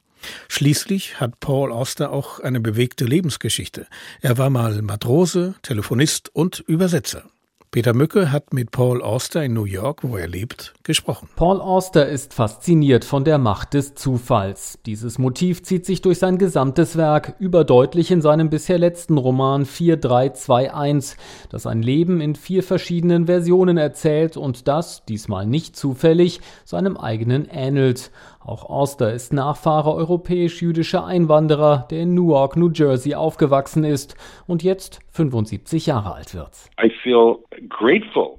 Schließlich 0.49 1.19
hat 1.19 1.39
Paul 1.39 1.71
Auster 1.71 2.11
auch 2.11 2.39
eine 2.39 2.59
bewegte 2.59 3.05
Lebensgeschichte. 3.05 3.87
Er 4.21 4.37
war 4.37 4.51
mal 4.51 4.81
Matrose, 4.83 5.55
Telefonist 5.63 6.29
und 6.33 6.59
Übersetzer. 6.59 7.23
Peter 7.69 7.93
Mücke 7.93 8.31
hat 8.31 8.53
mit 8.53 8.71
Paul 8.71 9.01
Auster 9.01 9.43
in 9.43 9.53
New 9.53 9.65
York, 9.65 9.99
wo 10.01 10.15
er 10.15 10.27
lebt, 10.27 10.73
gesprochen. 10.83 11.27
Paul 11.35 11.59
Auster 11.59 12.07
ist 12.07 12.33
fasziniert 12.33 13.03
von 13.03 13.25
der 13.25 13.37
Macht 13.37 13.73
des 13.73 13.93
Zufalls. 13.93 14.79
Dieses 14.85 15.17
Motiv 15.17 15.63
zieht 15.63 15.85
sich 15.85 16.01
durch 16.01 16.17
sein 16.17 16.37
gesamtes 16.37 16.95
Werk, 16.95 17.35
überdeutlich 17.39 18.09
in 18.09 18.21
seinem 18.21 18.49
bisher 18.49 18.79
letzten 18.79 19.17
Roman 19.17 19.65
4321, 19.65 21.19
das 21.49 21.67
ein 21.67 21.81
Leben 21.81 22.21
in 22.21 22.35
vier 22.35 22.63
verschiedenen 22.63 23.25
Versionen 23.25 23.77
erzählt 23.77 24.37
und 24.37 24.69
das, 24.69 25.03
diesmal 25.05 25.45
nicht 25.45 25.75
zufällig, 25.75 26.39
seinem 26.63 26.95
eigenen 26.95 27.49
ähnelt. 27.51 28.11
Auch 28.47 28.69
Auster 28.69 29.11
ist 29.11 29.33
Nachfahre 29.33 29.93
europäisch-jüdischer 29.93 31.05
Einwanderer, 31.05 31.85
der 31.91 32.03
in 32.03 32.13
Newark, 32.13 32.55
New 32.55 32.69
Jersey 32.73 33.13
aufgewachsen 33.13 33.83
ist 33.83 34.15
und 34.47 34.63
jetzt 34.63 35.01
75 35.11 35.85
Jahre 35.85 36.15
alt 36.15 36.33
wird. 36.33 36.51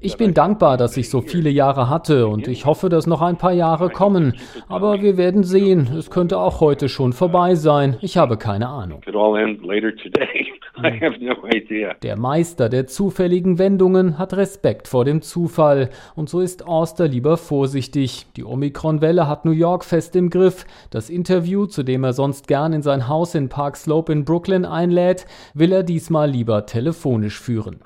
Ich 0.00 0.16
bin 0.16 0.32
dankbar, 0.32 0.78
dass 0.78 0.96
ich 0.96 1.10
so 1.10 1.20
viele 1.20 1.50
Jahre 1.50 1.90
hatte 1.90 2.26
und 2.26 2.48
ich 2.48 2.64
hoffe, 2.64 2.88
dass 2.88 3.06
noch 3.06 3.20
ein 3.20 3.36
paar 3.36 3.52
Jahre 3.52 3.90
kommen. 3.90 4.32
Aber 4.66 5.02
wir 5.02 5.18
werden 5.18 5.42
sehen. 5.42 5.90
Es 5.98 6.10
könnte 6.10 6.38
auch 6.38 6.62
heute 6.62 6.88
schon 6.88 7.12
vorbei 7.12 7.54
sein. 7.54 7.98
Ich 8.00 8.16
habe 8.16 8.38
keine 8.38 8.68
Ahnung. 8.68 9.02
Der 12.02 12.16
Meister 12.16 12.68
der 12.68 12.86
zufälligen 12.86 13.58
Wendungen 13.58 14.18
hat 14.18 14.34
Respekt 14.34 14.88
vor 14.88 15.04
dem 15.04 15.22
Zufall. 15.22 15.90
Und 16.14 16.28
so 16.28 16.40
ist 16.40 16.66
Auster 16.66 17.08
lieber 17.08 17.36
vorsichtig. 17.36 18.26
Die 18.36 18.44
Omikron-Welle 18.44 19.26
hat 19.28 19.44
New 19.44 19.52
York 19.52 19.84
fest 19.84 20.16
im 20.16 20.30
Griff. 20.30 20.64
Das 20.90 21.10
Interview, 21.10 21.66
zu 21.66 21.82
dem 21.82 22.04
er 22.04 22.12
sonst 22.12 22.48
gern 22.48 22.72
in 22.72 22.82
sein 22.82 23.08
Haus 23.08 23.34
in 23.34 23.48
Park 23.48 23.76
Slope 23.76 24.12
in 24.12 24.24
Brooklyn 24.24 24.64
einlädt, 24.64 25.26
will 25.54 25.72
er 25.72 25.82
diesmal 25.82 26.30
lieber 26.30 26.66
telefonisch 26.66 27.40
führen. 27.40 27.80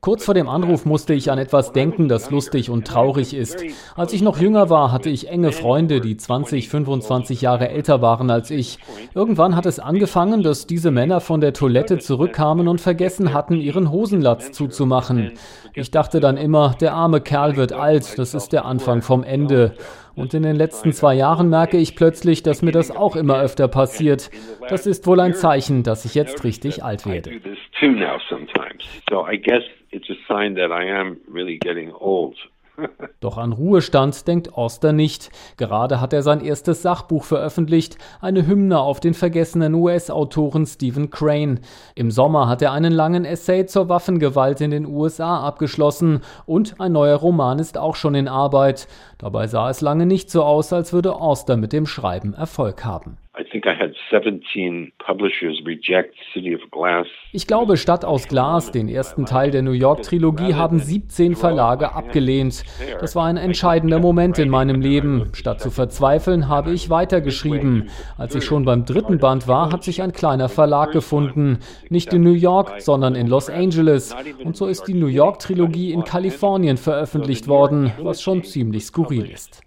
Kurz 0.00 0.24
vor 0.24 0.34
dem 0.34 0.48
Anruf 0.48 0.84
musste 0.84 1.14
ich 1.14 1.30
an 1.30 1.38
etwas 1.38 1.72
denken, 1.72 2.08
das 2.08 2.30
lustig 2.30 2.70
und 2.70 2.86
traurig 2.86 3.34
ist. 3.34 3.64
Als 3.94 4.12
ich 4.12 4.22
noch 4.22 4.38
jünger 4.40 4.70
war, 4.70 4.92
hatte 4.92 5.10
ich 5.10 5.28
enge 5.28 5.52
Freunde, 5.52 6.00
die 6.00 6.16
20, 6.16 6.68
25 6.68 7.40
Jahre 7.40 7.68
älter 7.68 7.95
waren 8.00 8.30
als 8.30 8.50
ich. 8.50 8.78
Irgendwann 9.14 9.56
hat 9.56 9.66
es 9.66 9.78
angefangen, 9.78 10.42
dass 10.42 10.66
diese 10.66 10.90
Männer 10.90 11.20
von 11.20 11.40
der 11.40 11.52
Toilette 11.52 11.98
zurückkamen 11.98 12.68
und 12.68 12.80
vergessen 12.80 13.32
hatten, 13.32 13.60
ihren 13.60 13.90
Hosenlatz 13.90 14.52
zuzumachen. 14.52 15.32
Ich 15.74 15.90
dachte 15.90 16.20
dann 16.20 16.36
immer, 16.36 16.74
der 16.80 16.94
arme 16.94 17.20
Kerl 17.20 17.56
wird 17.56 17.72
alt, 17.72 18.18
das 18.18 18.34
ist 18.34 18.52
der 18.52 18.64
Anfang 18.64 19.02
vom 19.02 19.22
Ende. 19.22 19.74
Und 20.14 20.32
in 20.32 20.42
den 20.42 20.56
letzten 20.56 20.92
zwei 20.92 21.14
Jahren 21.14 21.50
merke 21.50 21.76
ich 21.76 21.94
plötzlich, 21.94 22.42
dass 22.42 22.62
mir 22.62 22.72
das 22.72 22.90
auch 22.90 23.16
immer 23.16 23.38
öfter 23.38 23.68
passiert. 23.68 24.30
Das 24.68 24.86
ist 24.86 25.06
wohl 25.06 25.20
ein 25.20 25.34
Zeichen, 25.34 25.82
dass 25.82 26.06
ich 26.06 26.14
jetzt 26.14 26.42
richtig 26.42 26.82
alt 26.82 27.06
werde. 27.06 27.30
So 29.08 29.28
I 29.28 29.38
guess 29.38 29.62
it's 29.90 30.08
a 30.10 30.16
sign 30.26 30.56
that 30.56 30.70
I 30.70 30.90
am 30.90 31.18
really 31.32 31.58
getting 31.58 31.92
old. 31.92 32.36
Doch 33.20 33.38
an 33.38 33.52
Ruhestand 33.52 34.28
denkt 34.28 34.56
Oster 34.56 34.92
nicht. 34.92 35.30
Gerade 35.56 36.00
hat 36.00 36.12
er 36.12 36.22
sein 36.22 36.40
erstes 36.40 36.82
Sachbuch 36.82 37.24
veröffentlicht, 37.24 37.96
eine 38.20 38.46
Hymne 38.46 38.78
auf 38.78 39.00
den 39.00 39.14
vergessenen 39.14 39.74
US-Autoren 39.74 40.66
Stephen 40.66 41.10
Crane. 41.10 41.60
Im 41.94 42.10
Sommer 42.10 42.48
hat 42.48 42.62
er 42.62 42.72
einen 42.72 42.92
langen 42.92 43.24
Essay 43.24 43.66
zur 43.66 43.88
Waffengewalt 43.88 44.60
in 44.60 44.70
den 44.70 44.86
USA 44.86 45.40
abgeschlossen 45.40 46.20
und 46.44 46.80
ein 46.80 46.92
neuer 46.92 47.16
Roman 47.16 47.58
ist 47.58 47.78
auch 47.78 47.96
schon 47.96 48.14
in 48.14 48.28
Arbeit. 48.28 48.86
Dabei 49.18 49.46
sah 49.46 49.70
es 49.70 49.80
lange 49.80 50.06
nicht 50.06 50.30
so 50.30 50.44
aus, 50.44 50.72
als 50.72 50.92
würde 50.92 51.18
Oster 51.18 51.56
mit 51.56 51.72
dem 51.72 51.86
Schreiben 51.86 52.34
Erfolg 52.34 52.84
haben. 52.84 53.16
Ich 57.32 57.46
glaube, 57.46 57.76
Stadt 57.76 58.04
aus 58.04 58.28
Glas, 58.28 58.70
den 58.70 58.88
ersten 58.88 59.26
Teil 59.26 59.50
der 59.50 59.60
New 59.60 59.72
York-Trilogie, 59.72 60.54
haben 60.54 60.78
17 60.78 61.36
Verlage 61.36 61.92
abgelehnt. 61.92 62.64
Das 63.00 63.14
war 63.14 63.26
ein 63.26 63.36
entscheidender 63.36 63.98
Moment 63.98 64.38
in 64.38 64.48
meinem 64.48 64.80
Leben. 64.80 65.28
Statt 65.34 65.60
zu 65.60 65.70
verzweifeln, 65.70 66.48
habe 66.48 66.72
ich 66.72 66.88
weitergeschrieben. 66.88 67.90
Als 68.16 68.34
ich 68.34 68.44
schon 68.44 68.64
beim 68.64 68.86
dritten 68.86 69.18
Band 69.18 69.46
war, 69.46 69.70
hat 69.70 69.84
sich 69.84 70.00
ein 70.00 70.12
kleiner 70.12 70.48
Verlag 70.48 70.92
gefunden. 70.92 71.58
Nicht 71.90 72.14
in 72.14 72.22
New 72.22 72.32
York, 72.32 72.80
sondern 72.80 73.14
in 73.14 73.26
Los 73.26 73.50
Angeles. 73.50 74.16
Und 74.42 74.56
so 74.56 74.66
ist 74.66 74.84
die 74.84 74.94
New 74.94 75.08
York-Trilogie 75.08 75.92
in 75.92 76.04
Kalifornien 76.04 76.78
veröffentlicht 76.78 77.48
worden, 77.48 77.92
was 78.00 78.22
schon 78.22 78.44
ziemlich 78.44 78.86
skurril 78.86 79.30
ist. 79.30 79.62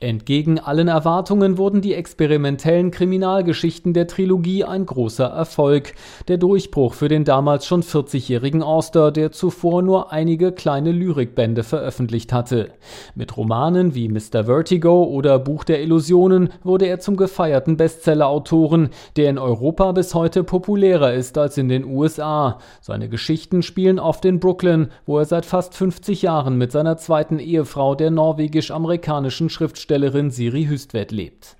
Entgegen 0.00 0.58
allen 0.58 0.88
Erwartungen 0.88 1.58
wurden 1.58 1.80
die 1.80 1.94
experimentellen 1.94 2.90
Kriminalgeschichten 2.90 3.92
der 3.92 4.06
Trilogie 4.06 4.64
ein 4.64 4.86
großer 4.86 5.26
Erfolg. 5.26 5.94
Der 6.28 6.38
Durchbruch 6.38 6.94
für 6.94 7.08
den 7.08 7.24
damals 7.24 7.66
schon 7.66 7.82
40-jährigen 7.82 8.62
Auster, 8.62 9.12
der 9.12 9.32
zuvor 9.32 9.82
nur 9.82 10.12
einige 10.12 10.52
kleine 10.52 10.92
Lyrikbände 10.92 11.62
veröffentlicht 11.62 12.32
hatte. 12.32 12.72
Mit 13.14 13.36
Romanen 13.36 13.94
wie 13.94 14.08
Mr. 14.08 14.44
Vertigo 14.44 15.04
oder 15.04 15.38
Buch 15.38 15.64
der 15.64 15.82
Illusionen 15.82 16.50
wurde 16.62 16.86
er 16.86 17.00
zum 17.00 17.16
gefeierten 17.16 17.76
Bestsellerautoren, 17.76 18.90
der 19.16 19.30
in 19.30 19.38
Europa 19.38 19.92
bis 19.92 20.14
heute 20.14 20.44
populärer 20.44 21.12
ist 21.12 21.38
als 21.38 21.58
in 21.58 21.68
den 21.68 21.84
USA. 21.84 22.58
Seine 22.80 23.08
Geschichten 23.08 23.62
spielen 23.62 23.98
oft 23.98 24.24
in 24.24 24.40
Brooklyn, 24.40 24.88
wo 25.06 25.18
er 25.18 25.24
seit 25.24 25.46
fast 25.46 25.74
50 25.74 26.22
Jahren 26.22 26.58
mit 26.58 26.72
seiner 26.72 26.96
zweiten 26.96 27.38
Ehefrau, 27.38 27.91
der 27.94 28.10
norwegisch-amerikanischen 28.10 29.48
Schriftstellerin 29.48 30.30
Siri 30.30 30.64
Hüstvedt 30.66 31.12
lebt. 31.12 31.56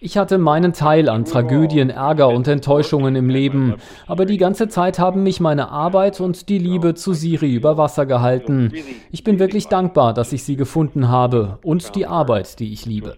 Ich 0.00 0.16
hatte 0.16 0.38
meinen 0.38 0.72
Teil 0.72 1.08
an 1.08 1.24
Tragödien, 1.24 1.90
Ärger 1.90 2.28
und 2.28 2.46
Enttäuschungen 2.46 3.16
im 3.16 3.28
Leben, 3.28 3.74
aber 4.06 4.24
die 4.24 4.36
ganze 4.36 4.68
Zeit 4.68 4.98
haben 4.98 5.22
mich 5.22 5.40
meine 5.40 5.70
Arbeit 5.70 6.20
und 6.20 6.48
die 6.48 6.58
Liebe 6.58 6.94
zu 6.94 7.12
Siri 7.12 7.52
über 7.52 7.76
Wasser 7.78 8.06
gehalten. 8.06 8.72
Ich 9.10 9.24
bin 9.24 9.38
wirklich 9.38 9.66
dankbar, 9.66 10.14
dass 10.14 10.32
ich 10.32 10.44
sie 10.44 10.56
gefunden 10.56 11.08
habe 11.08 11.58
und 11.64 11.96
die 11.96 12.06
Arbeit, 12.06 12.60
die 12.60 12.72
ich 12.72 12.86
liebe. 12.86 13.16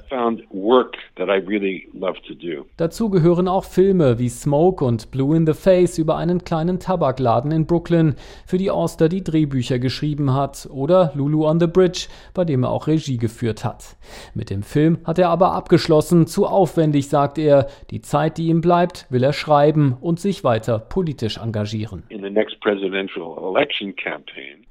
Dazu 2.77 3.11
gehören 3.11 3.47
auch 3.47 3.65
Filme 3.65 4.19
wie 4.19 4.29
Smoke 4.29 4.85
und 4.85 5.11
Blue 5.11 5.37
in 5.37 5.47
the 5.47 5.53
Face 5.53 5.99
über 5.99 6.17
einen 6.17 6.45
kleinen 6.45 6.81
Tabakladen 6.81 7.51
in 7.51 7.67
Brooklyn, 7.67 8.15
für 8.47 8.59
die 8.59 8.71
Auster 8.71 9.09
die 9.09 9.23
Drehbücher 9.23 9.79
geschrieben 9.79 10.33
hat, 10.35 10.69
oder 10.73 11.13
Lulu 11.15 11.47
on 11.47 11.61
the 11.61 11.67
Bridge, 11.67 12.09
bei 12.35 12.45
dem 12.45 12.54
er 12.63 12.71
auch 12.71 12.87
Regie 12.87 13.17
geführt 13.17 13.65
hat. 13.65 13.97
Mit 14.35 14.51
dem 14.51 14.63
Film 14.63 14.99
hat 15.05 15.19
er 15.19 15.31
aber 15.31 15.53
abgeschlossen, 15.53 16.27
zu 16.27 16.47
aufwendig, 16.47 17.09
sagt 17.09 17.39
er. 17.39 17.67
Die 17.91 18.01
Zeit, 18.01 18.39
die 18.39 18.49
ihm 18.49 18.61
bleibt, 18.61 19.07
will 19.11 19.25
er 19.25 19.33
schreiben 19.33 19.97
und 20.01 20.21
sich 20.21 20.45
weiter 20.45 20.79
politisch 20.79 21.39
engagieren. 21.39 22.05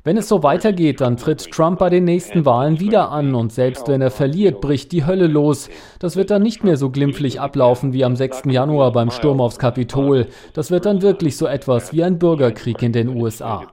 Wenn 0.06 0.18
es 0.18 0.28
so 0.28 0.44
weitergeht, 0.44 1.00
dann 1.00 1.18
tritt 1.18 1.50
Trump 1.52 1.80
bei 1.80 1.90
den 1.90 2.04
nächsten 2.04 2.46
Wahlen 2.46 2.80
wieder 2.80 3.10
an 3.12 3.36
und 3.36 3.54
selbst 3.54 3.88
wenn 3.88 4.02
er 4.02 4.12
verliert, 4.12 4.60
bricht 4.60 4.92
die 4.92 5.06
Hölle 5.06 5.28
los. 5.28 5.70
Das 6.00 6.18
wird 6.18 6.30
dann 6.30 6.44
nicht 6.44 6.64
mehr 6.64 6.76
so 6.76 6.90
glimpflich 6.90 7.40
ablaufen 7.40 7.94
wie 7.94 8.04
am 8.04 8.16
6. 8.16 8.44
Januar 8.48 8.92
beim 8.92 9.12
Sturm 9.12 9.40
aufs 9.40 9.60
Kapitol. 9.60 10.28
Das 10.54 10.72
wird 10.72 10.86
dann 10.86 11.02
wirklich 11.02 11.38
so 11.38 11.48
etwas 11.48 11.94
wie 11.94 12.04
ein 12.04 12.20
Bürgerkrieg 12.20 12.82
in 12.82 12.92
den 12.92 13.10
USA. 13.10 13.66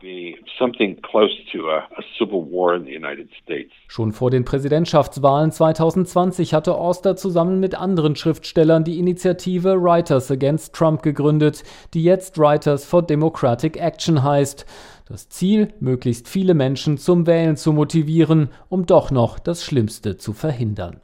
Schon 3.88 4.12
vor 4.12 4.31
den 4.31 4.44
Präsidentschaftswahlen 4.44 5.53
2020 5.53 6.53
hatte 6.53 6.77
Oster 6.77 7.16
zusammen 7.16 7.61
mit 7.61 7.75
anderen 7.75 8.14
Schriftstellern 8.14 8.85
die 8.85 8.99
Initiative 8.99 9.83
Writers 9.83 10.31
Against 10.31 10.75
Trump 10.75 11.03
gegründet, 11.03 11.64
die 11.94 12.05
jetzt 12.05 12.38
Writers 12.38 12.85
for 12.85 13.03
Democratic 13.03 13.81
Action 13.81 14.23
heißt. 14.23 14.66
Das 15.11 15.29
Ziel, 15.29 15.75
möglichst 15.81 16.29
viele 16.29 16.55
Menschen 16.55 16.96
zum 16.96 17.27
Wählen 17.27 17.57
zu 17.57 17.73
motivieren, 17.73 18.51
um 18.68 18.87
doch 18.87 19.11
noch 19.11 19.40
das 19.40 19.64
Schlimmste 19.64 20.16
zu 20.18 20.33
verhindern. 20.33 21.01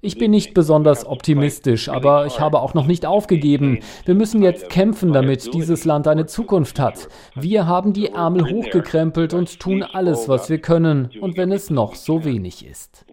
Ich 0.00 0.18
bin 0.18 0.32
nicht 0.32 0.52
besonders 0.52 1.06
optimistisch, 1.06 1.88
aber 1.88 2.26
ich 2.26 2.40
habe 2.40 2.60
auch 2.60 2.74
noch 2.74 2.88
nicht 2.88 3.06
aufgegeben. 3.06 3.78
Wir 4.04 4.16
müssen 4.16 4.42
jetzt 4.42 4.68
kämpfen, 4.68 5.12
damit 5.12 5.54
dieses 5.54 5.84
Land 5.84 6.08
eine 6.08 6.26
Zukunft 6.26 6.80
hat. 6.80 7.08
Wir 7.36 7.68
haben 7.68 7.92
die 7.92 8.06
Ärmel 8.06 8.50
hochgekrempelt 8.50 9.32
und 9.32 9.60
tun 9.60 9.84
alles, 9.84 10.28
was 10.28 10.50
wir 10.50 10.58
können, 10.58 11.12
und 11.20 11.36
wenn 11.36 11.52
es 11.52 11.70
noch 11.70 11.94
so 11.94 12.24
wenig 12.24 12.66
ist. 12.66 13.06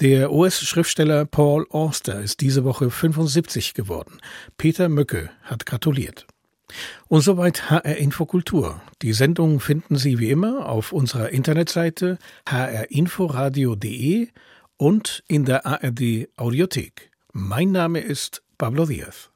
Der 0.00 0.30
US-Schriftsteller 0.30 1.24
Paul 1.24 1.66
Auster 1.70 2.20
ist 2.20 2.40
diese 2.40 2.62
Woche 2.62 2.88
75 2.88 3.74
geworden. 3.74 4.20
Peter 4.56 4.88
Mücke 4.88 5.30
hat 5.42 5.66
gratuliert. 5.66 6.24
Und 7.08 7.22
soweit 7.22 7.68
HR 7.68 7.96
Infokultur. 7.96 8.80
Die 9.02 9.12
Sendung 9.12 9.58
finden 9.58 9.96
Sie 9.96 10.20
wie 10.20 10.30
immer 10.30 10.68
auf 10.68 10.92
unserer 10.92 11.30
Internetseite 11.30 12.18
hrinforadio.de 12.48 14.28
und 14.76 15.24
in 15.26 15.44
der 15.44 15.66
ARD 15.66 16.28
Audiothek. 16.36 17.10
Mein 17.32 17.72
Name 17.72 17.98
ist 17.98 18.42
Pablo 18.56 18.86
Diaz. 18.86 19.30